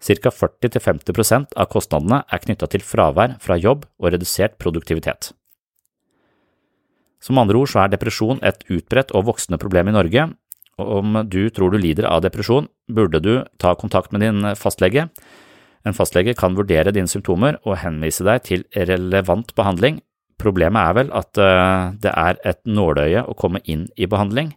Cirka 0.03 0.29
40–50% 0.29 1.55
av 1.57 1.69
kostnadene 1.71 2.21
er 2.29 2.43
knyttet 2.43 2.75
til 2.75 2.85
fravær 2.85 3.37
fra 3.41 3.57
jobb 3.57 3.87
og 3.97 4.11
redusert 4.13 4.59
produktivitet. 4.61 5.31
Som 7.23 7.41
andre 7.41 7.57
ord 7.57 7.71
så 7.71 7.81
er 7.83 7.95
depresjon 7.95 8.43
et 8.45 8.61
utbredt 8.69 9.11
og 9.17 9.25
voksende 9.31 9.57
problem 9.61 9.89
i 9.89 9.97
Norge, 9.97 10.29
om 10.77 11.17
du 11.25 11.47
tror 11.49 11.73
du 11.73 11.79
lider 11.81 12.05
av 12.05 12.21
depresjon, 12.21 12.67
burde 12.85 13.19
du 13.25 13.33
ta 13.57 13.73
kontakt 13.73 14.13
med 14.13 14.21
din 14.21 14.45
fastlege 14.53 15.07
en 15.87 15.95
fastlege 15.95 16.35
kan 16.37 16.55
vurdere 16.57 16.91
dine 16.95 17.09
symptomer 17.09 17.59
og 17.63 17.79
henvise 17.83 18.25
deg 18.27 18.43
til 18.47 18.65
relevant 18.75 19.53
behandling. 19.57 20.01
Problemet 20.41 20.81
er 20.83 20.97
vel 20.97 21.11
at 21.15 21.39
eh, 21.41 21.93
det 22.03 22.13
er 22.13 22.41
et 22.45 22.59
nåløye 22.67 23.23
å 23.25 23.35
komme 23.39 23.61
inn 23.65 23.87
i 23.95 24.09
behandling. 24.09 24.51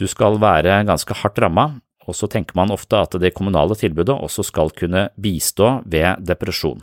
Du 0.00 0.08
skal 0.10 0.40
være 0.42 0.82
ganske 0.88 1.16
hardt 1.22 1.38
ramma, 1.42 1.68
og 2.08 2.16
så 2.18 2.28
tenker 2.30 2.56
man 2.58 2.72
ofte 2.74 2.98
at 2.98 3.14
det 3.20 3.34
kommunale 3.36 3.76
tilbudet 3.78 4.14
også 4.14 4.44
skal 4.46 4.72
kunne 4.76 5.08
bistå 5.20 5.80
ved 5.86 6.24
depresjon. 6.26 6.82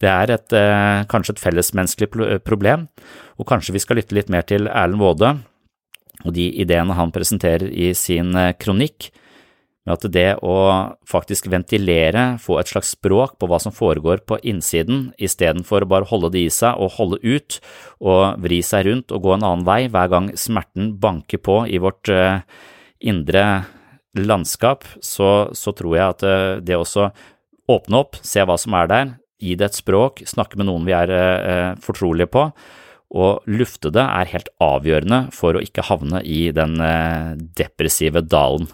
Det 0.00 0.08
er 0.08 0.30
et, 0.32 0.52
eh, 0.52 1.04
kanskje 1.04 1.36
et 1.36 1.44
fellesmenneskelig 1.44 2.40
problem, 2.42 2.88
og 3.38 3.46
kanskje 3.46 3.72
vi 3.72 3.82
skal 3.84 3.96
lytte 3.96 4.16
litt 4.16 4.30
mer 4.30 4.42
til 4.42 4.66
Erlend 4.66 5.00
Waade 5.00 5.38
og 6.24 6.34
de 6.36 6.50
ideene 6.60 6.96
han 6.96 7.12
presenterer 7.12 7.68
i 7.68 7.92
sin 7.94 8.34
eh, 8.36 8.54
kronikk, 8.56 9.10
med 9.86 9.96
at 9.96 10.12
det 10.12 10.36
å 10.44 10.56
faktisk 11.08 11.48
ventilere, 11.48 12.36
få 12.38 12.58
et 12.60 12.68
slags 12.68 12.92
språk 12.92 13.38
på 13.40 13.48
hva 13.48 13.58
som 13.60 13.72
foregår 13.72 14.20
på 14.28 14.36
innsiden, 14.44 15.14
istedenfor 15.16 15.84
å 15.84 15.88
bare 15.88 16.08
holde 16.10 16.32
det 16.34 16.44
i 16.44 16.52
seg 16.52 16.76
og 16.76 16.96
holde 16.98 17.20
ut 17.24 17.60
og 18.00 18.40
vri 18.44 18.60
seg 18.60 18.86
rundt 18.86 19.12
og 19.12 19.24
gå 19.24 19.34
en 19.34 19.46
annen 19.48 19.64
vei 19.64 19.88
hver 19.88 20.12
gang 20.12 20.28
smerten 20.36 20.98
banker 21.00 21.40
på 21.40 21.62
i 21.64 21.80
vårt 21.80 22.12
indre 23.00 23.44
landskap, 24.18 24.86
så, 25.04 25.50
så, 25.56 25.74
tror 25.76 25.96
jeg 25.96 26.14
at 26.16 26.26
uh, 26.26 26.58
det 26.64 26.78
også 26.78 27.10
åpne 27.70 28.02
opp, 28.02 28.18
se 28.26 28.42
hva 28.42 28.56
som 28.58 28.74
er 28.78 28.90
der, 28.90 29.10
gi 29.40 29.54
det 29.56 29.70
et 29.70 29.78
språk, 29.78 30.24
snakke 30.28 30.58
med 30.58 30.68
noen 30.68 30.84
vi 30.84 30.92
er 30.92 31.10
eh, 31.14 31.76
fortrolige 31.80 32.28
på, 32.28 32.42
og 33.16 33.46
lufte 33.48 33.92
det 33.94 34.02
er 34.02 34.32
helt 34.34 34.50
avgjørende 34.60 35.20
for 35.32 35.56
å 35.56 35.62
ikke 35.64 35.86
havne 35.86 36.20
i 36.26 36.50
den 36.52 36.74
depressive 37.56 38.20
dalen. 38.26 38.68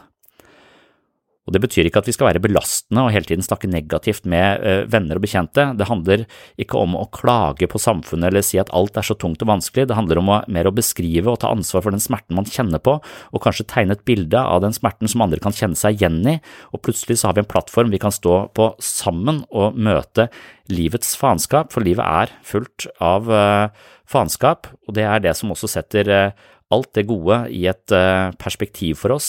Og 1.46 1.54
Det 1.54 1.62
betyr 1.62 1.86
ikke 1.86 2.00
at 2.02 2.08
vi 2.08 2.14
skal 2.14 2.26
være 2.28 2.42
belastende 2.42 3.04
og 3.06 3.12
hele 3.14 3.28
tiden 3.28 3.44
snakke 3.46 3.70
negativt 3.70 4.26
med 4.26 4.62
uh, 4.66 4.82
venner 4.90 5.18
og 5.18 5.22
bekjente. 5.22 5.68
Det 5.78 5.86
handler 5.86 6.24
ikke 6.58 6.80
om 6.80 6.96
å 6.98 7.06
klage 7.14 7.68
på 7.70 7.80
samfunnet 7.80 8.32
eller 8.32 8.42
si 8.44 8.58
at 8.58 8.72
alt 8.74 8.98
er 8.98 9.06
så 9.06 9.14
tungt 9.14 9.44
og 9.44 9.50
vanskelig. 9.52 9.86
Det 9.86 9.98
handler 9.98 10.20
om 10.20 10.32
å, 10.34 10.40
mer 10.50 10.66
å 10.66 10.74
beskrive 10.74 11.30
og 11.30 11.38
ta 11.42 11.52
ansvar 11.54 11.84
for 11.84 11.94
den 11.94 12.02
smerten 12.02 12.34
man 12.38 12.48
kjenner 12.50 12.82
på, 12.82 12.96
og 12.98 13.44
kanskje 13.44 13.68
tegne 13.70 13.94
et 13.94 14.02
bilde 14.08 14.40
av 14.40 14.64
den 14.64 14.74
smerten 14.74 15.10
som 15.10 15.22
andre 15.22 15.38
kan 15.42 15.54
kjenne 15.54 15.78
seg 15.78 16.00
igjen 16.00 16.18
i, 16.26 16.36
og 16.74 16.82
plutselig 16.82 17.20
så 17.20 17.30
har 17.30 17.36
vi 17.36 17.44
en 17.44 17.50
plattform 17.50 17.94
vi 17.94 18.00
kan 18.02 18.14
stå 18.14 18.48
på 18.56 18.72
sammen 18.82 19.44
og 19.54 19.78
møte 19.78 20.26
livets 20.72 21.14
faenskap, 21.18 21.70
for 21.74 21.86
livet 21.86 22.02
er 22.02 22.34
fullt 22.46 22.88
av 22.98 23.30
uh, 23.30 23.86
faenskap, 24.10 24.66
og 24.88 24.98
det 24.98 25.06
er 25.06 25.22
det 25.22 25.36
som 25.38 25.54
også 25.54 25.70
setter 25.76 26.10
uh, 26.10 26.48
alt 26.74 26.90
det 26.98 27.06
gode 27.06 27.44
i 27.54 27.62
et 27.70 27.94
perspektiv 28.42 28.98
for 28.98 29.14
oss 29.14 29.28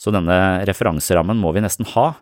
så 0.00 0.12
denne 0.14 0.40
referanserammen 0.68 1.40
må 1.40 1.52
vi 1.52 1.62
nesten 1.64 1.88
ha. 1.92 2.14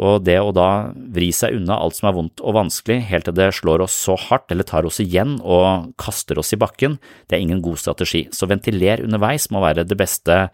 Og 0.00 0.22
det 0.24 0.38
å 0.40 0.54
da 0.56 0.90
vri 1.12 1.28
seg 1.36 1.58
unna 1.58 1.76
alt 1.76 1.98
som 1.98 2.08
er 2.08 2.16
vondt 2.16 2.40
og 2.40 2.56
vanskelig, 2.56 3.02
helt 3.10 3.26
til 3.28 3.36
det 3.36 3.50
slår 3.58 3.84
oss 3.84 3.96
så 4.06 4.16
hardt 4.16 4.50
eller 4.50 4.66
tar 4.66 4.88
oss 4.88 5.02
igjen 5.04 5.36
og 5.44 5.92
kaster 6.00 6.40
oss 6.40 6.54
i 6.56 6.60
bakken, 6.60 6.96
det 7.28 7.36
er 7.36 7.44
ingen 7.44 7.60
god 7.64 7.82
strategi. 7.82 8.24
Så 8.32 8.48
ventiler 8.48 9.04
underveis 9.04 9.50
må 9.52 9.60
være 9.62 9.84
det 9.84 9.98
beste, 10.00 10.46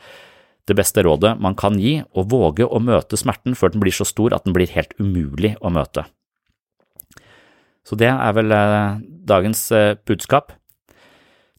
det 0.67 0.77
beste 0.77 1.07
rådet 1.07 1.37
man 1.41 1.55
kan 1.59 1.79
gi, 1.79 2.01
og 2.19 2.33
våge 2.35 2.67
å 2.67 2.83
møte 2.83 3.21
smerten 3.21 3.55
før 3.57 3.73
den 3.73 3.87
blir 3.87 3.95
så 3.95 4.09
stor 4.09 4.35
at 4.35 4.45
den 4.45 4.59
blir 4.59 4.75
helt 4.75 4.97
umulig 4.99 5.55
å 5.63 5.71
møte. 5.73 6.09
Så 7.89 7.97
det 7.97 8.11
er 8.11 8.35
vel 8.37 8.53
eh, 8.53 8.99
dagens 9.31 9.63
eh, 9.73 9.95
budskap. 10.05 10.53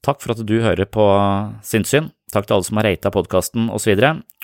Takk 0.06 0.20
for 0.22 0.36
at 0.36 0.44
du 0.46 0.60
hører 0.62 0.86
på 0.86 1.06
Sinnssyn. 1.66 2.12
Takk 2.34 2.48
til 2.48 2.58
alle 2.58 2.68
som 2.68 2.80
har 2.80 2.88
rata 2.90 3.12
podkasten 3.14 3.70
osv. 3.74 3.94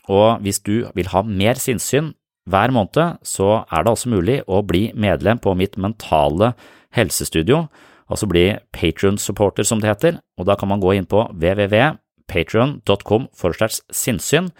Og 0.09 0.45
hvis 0.45 0.61
du 0.65 0.85
vil 0.97 1.09
ha 1.11 1.21
mer 1.25 1.59
sinnssyn 1.61 2.13
hver 2.49 2.73
måned, 2.73 3.17
så 3.25 3.65
er 3.65 3.85
det 3.85 3.91
altså 3.91 4.11
mulig 4.13 4.39
å 4.45 4.61
bli 4.65 4.91
medlem 4.93 5.41
på 5.41 5.55
mitt 5.57 5.77
mentale 5.81 6.53
helsestudio, 6.95 7.65
altså 8.05 8.29
bli 8.29 8.45
Patrion-supporter 8.75 9.65
som 9.65 9.81
det 9.81 9.89
heter, 9.89 10.19
og 10.37 10.45
da 10.47 10.55
kan 10.59 10.69
man 10.69 10.81
gå 10.83 10.93
inn 10.95 11.07
på 11.09 11.25
www.patrion.com 11.33 13.29
forslags 13.35 13.81
sinnssyn 13.89 14.51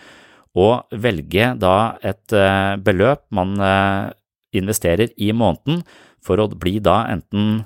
og 0.56 0.90
velge 1.04 1.52
da 1.62 1.76
et 2.02 2.34
eh, 2.34 2.74
beløp 2.82 3.26
man 3.36 3.54
eh, 3.60 4.10
investerer 4.56 5.12
i 5.22 5.30
måneden 5.36 5.84
for 6.26 6.42
å 6.42 6.50
bli 6.50 6.80
da 6.84 7.04
enten 7.12 7.66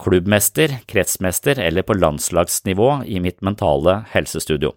klubbmester, 0.00 0.78
kretsmester 0.88 1.60
eller 1.60 1.84
på 1.86 1.96
landslagsnivå 1.98 3.02
i 3.04 3.20
mitt 3.20 3.42
mentale 3.44 4.02
helsestudio. 4.12 4.72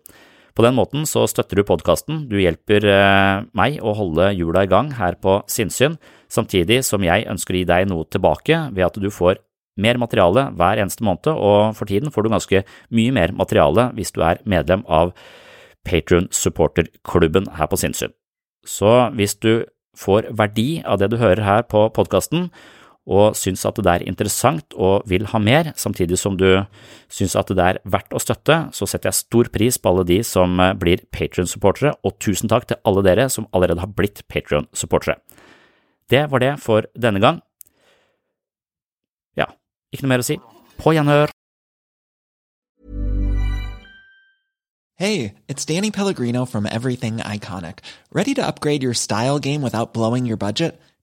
På 0.56 0.63
den 0.63 0.78
måten 0.78 1.04
så 1.04 1.25
støtter 1.28 1.60
du 1.60 1.65
podkasten, 1.67 2.25
du 2.32 2.38
hjelper 2.39 2.86
eh, 2.88 3.41
meg 3.58 3.82
å 3.84 3.91
holde 3.97 4.30
hjula 4.38 4.63
i 4.63 4.69
gang 4.71 4.93
her 4.95 5.17
på 5.19 5.41
Sinnsyn, 5.51 5.97
samtidig 6.32 6.80
som 6.88 7.04
jeg 7.04 7.28
ønsker 7.28 7.56
å 7.58 7.60
gi 7.60 7.67
deg 7.67 7.89
noe 7.91 8.08
tilbake 8.08 8.62
ved 8.71 8.88
at 8.88 8.99
du 9.01 9.10
får 9.12 9.41
mer 9.75 9.99
materiale 9.99 10.47
hver 10.56 10.80
eneste 10.80 11.04
måned, 11.04 11.28
og 11.36 11.75
for 11.75 11.91
tiden 11.91 12.13
får 12.13 12.23
du 12.23 12.32
ganske 12.32 12.63
mye 12.95 13.15
mer 13.15 13.36
materiale 13.36 13.89
hvis 13.97 14.15
du 14.15 14.21
er 14.23 14.39
medlem 14.47 14.86
av 14.88 15.12
Patron 15.86 16.30
supporterklubben 16.32 17.51
her 17.60 17.67
på 17.69 17.80
Sinnsyn. 17.82 18.15
Så 18.65 19.12
hvis 19.19 19.36
du 19.43 19.67
får 19.99 20.32
verdi 20.36 20.82
av 20.88 20.99
det 20.99 21.12
du 21.12 21.19
hører 21.19 21.43
her 21.45 21.67
på 21.67 21.86
podkasten, 21.95 22.49
og 23.06 23.36
syns 23.38 23.65
at 23.70 23.78
det 23.78 23.91
er 23.91 24.06
interessant 24.10 24.74
og 24.74 25.06
vil 25.10 25.28
ha 25.30 25.39
mer, 25.41 25.72
samtidig 25.78 26.18
som 26.18 26.38
du 26.39 26.65
syns 27.12 27.36
at 27.38 27.52
det 27.54 27.62
er 27.62 27.80
verdt 27.86 28.15
å 28.18 28.22
støtte, 28.22 28.58
så 28.74 28.88
setter 28.89 29.12
jeg 29.12 29.22
stor 29.22 29.52
pris 29.54 29.78
på 29.78 29.91
alle 29.91 30.06
de 30.10 30.20
som 30.26 30.58
eh, 30.60 30.74
blir 30.74 31.06
Patrion-supportere, 31.13 31.94
og 32.02 32.18
tusen 32.20 32.50
takk 32.50 32.68
til 32.72 32.82
alle 32.84 33.06
dere 33.06 33.30
som 33.30 33.48
allerede 33.54 33.86
har 33.86 33.94
blitt 33.94 34.26
Patrion-supportere. 34.32 35.20
Det 36.10 36.26
var 36.32 36.41
det 36.41 36.56
for 36.62 36.89
denne 36.98 37.22
gang. 37.22 37.41
Ja, 39.38 39.52
ikke 39.94 40.06
noe 40.06 40.15
mer 40.15 40.26
å 40.26 40.28
si. 40.28 40.39
På 40.82 40.94
gjenhør! 40.98 41.30
Hey, 44.98 45.34
it's 45.50 45.65
Danny 45.65 45.91
Pellegrino 45.91 46.46
from 46.46 46.65
Everything 46.65 47.18
Iconic. 47.18 47.80
Ready 48.13 48.34
to 48.36 48.48
upgrade 48.48 48.82
your 48.82 48.94
style 48.94 49.39
game 49.39 49.62
without 49.62 49.94
blowing 49.94 50.26
your 50.26 50.38
budget? 50.38 50.80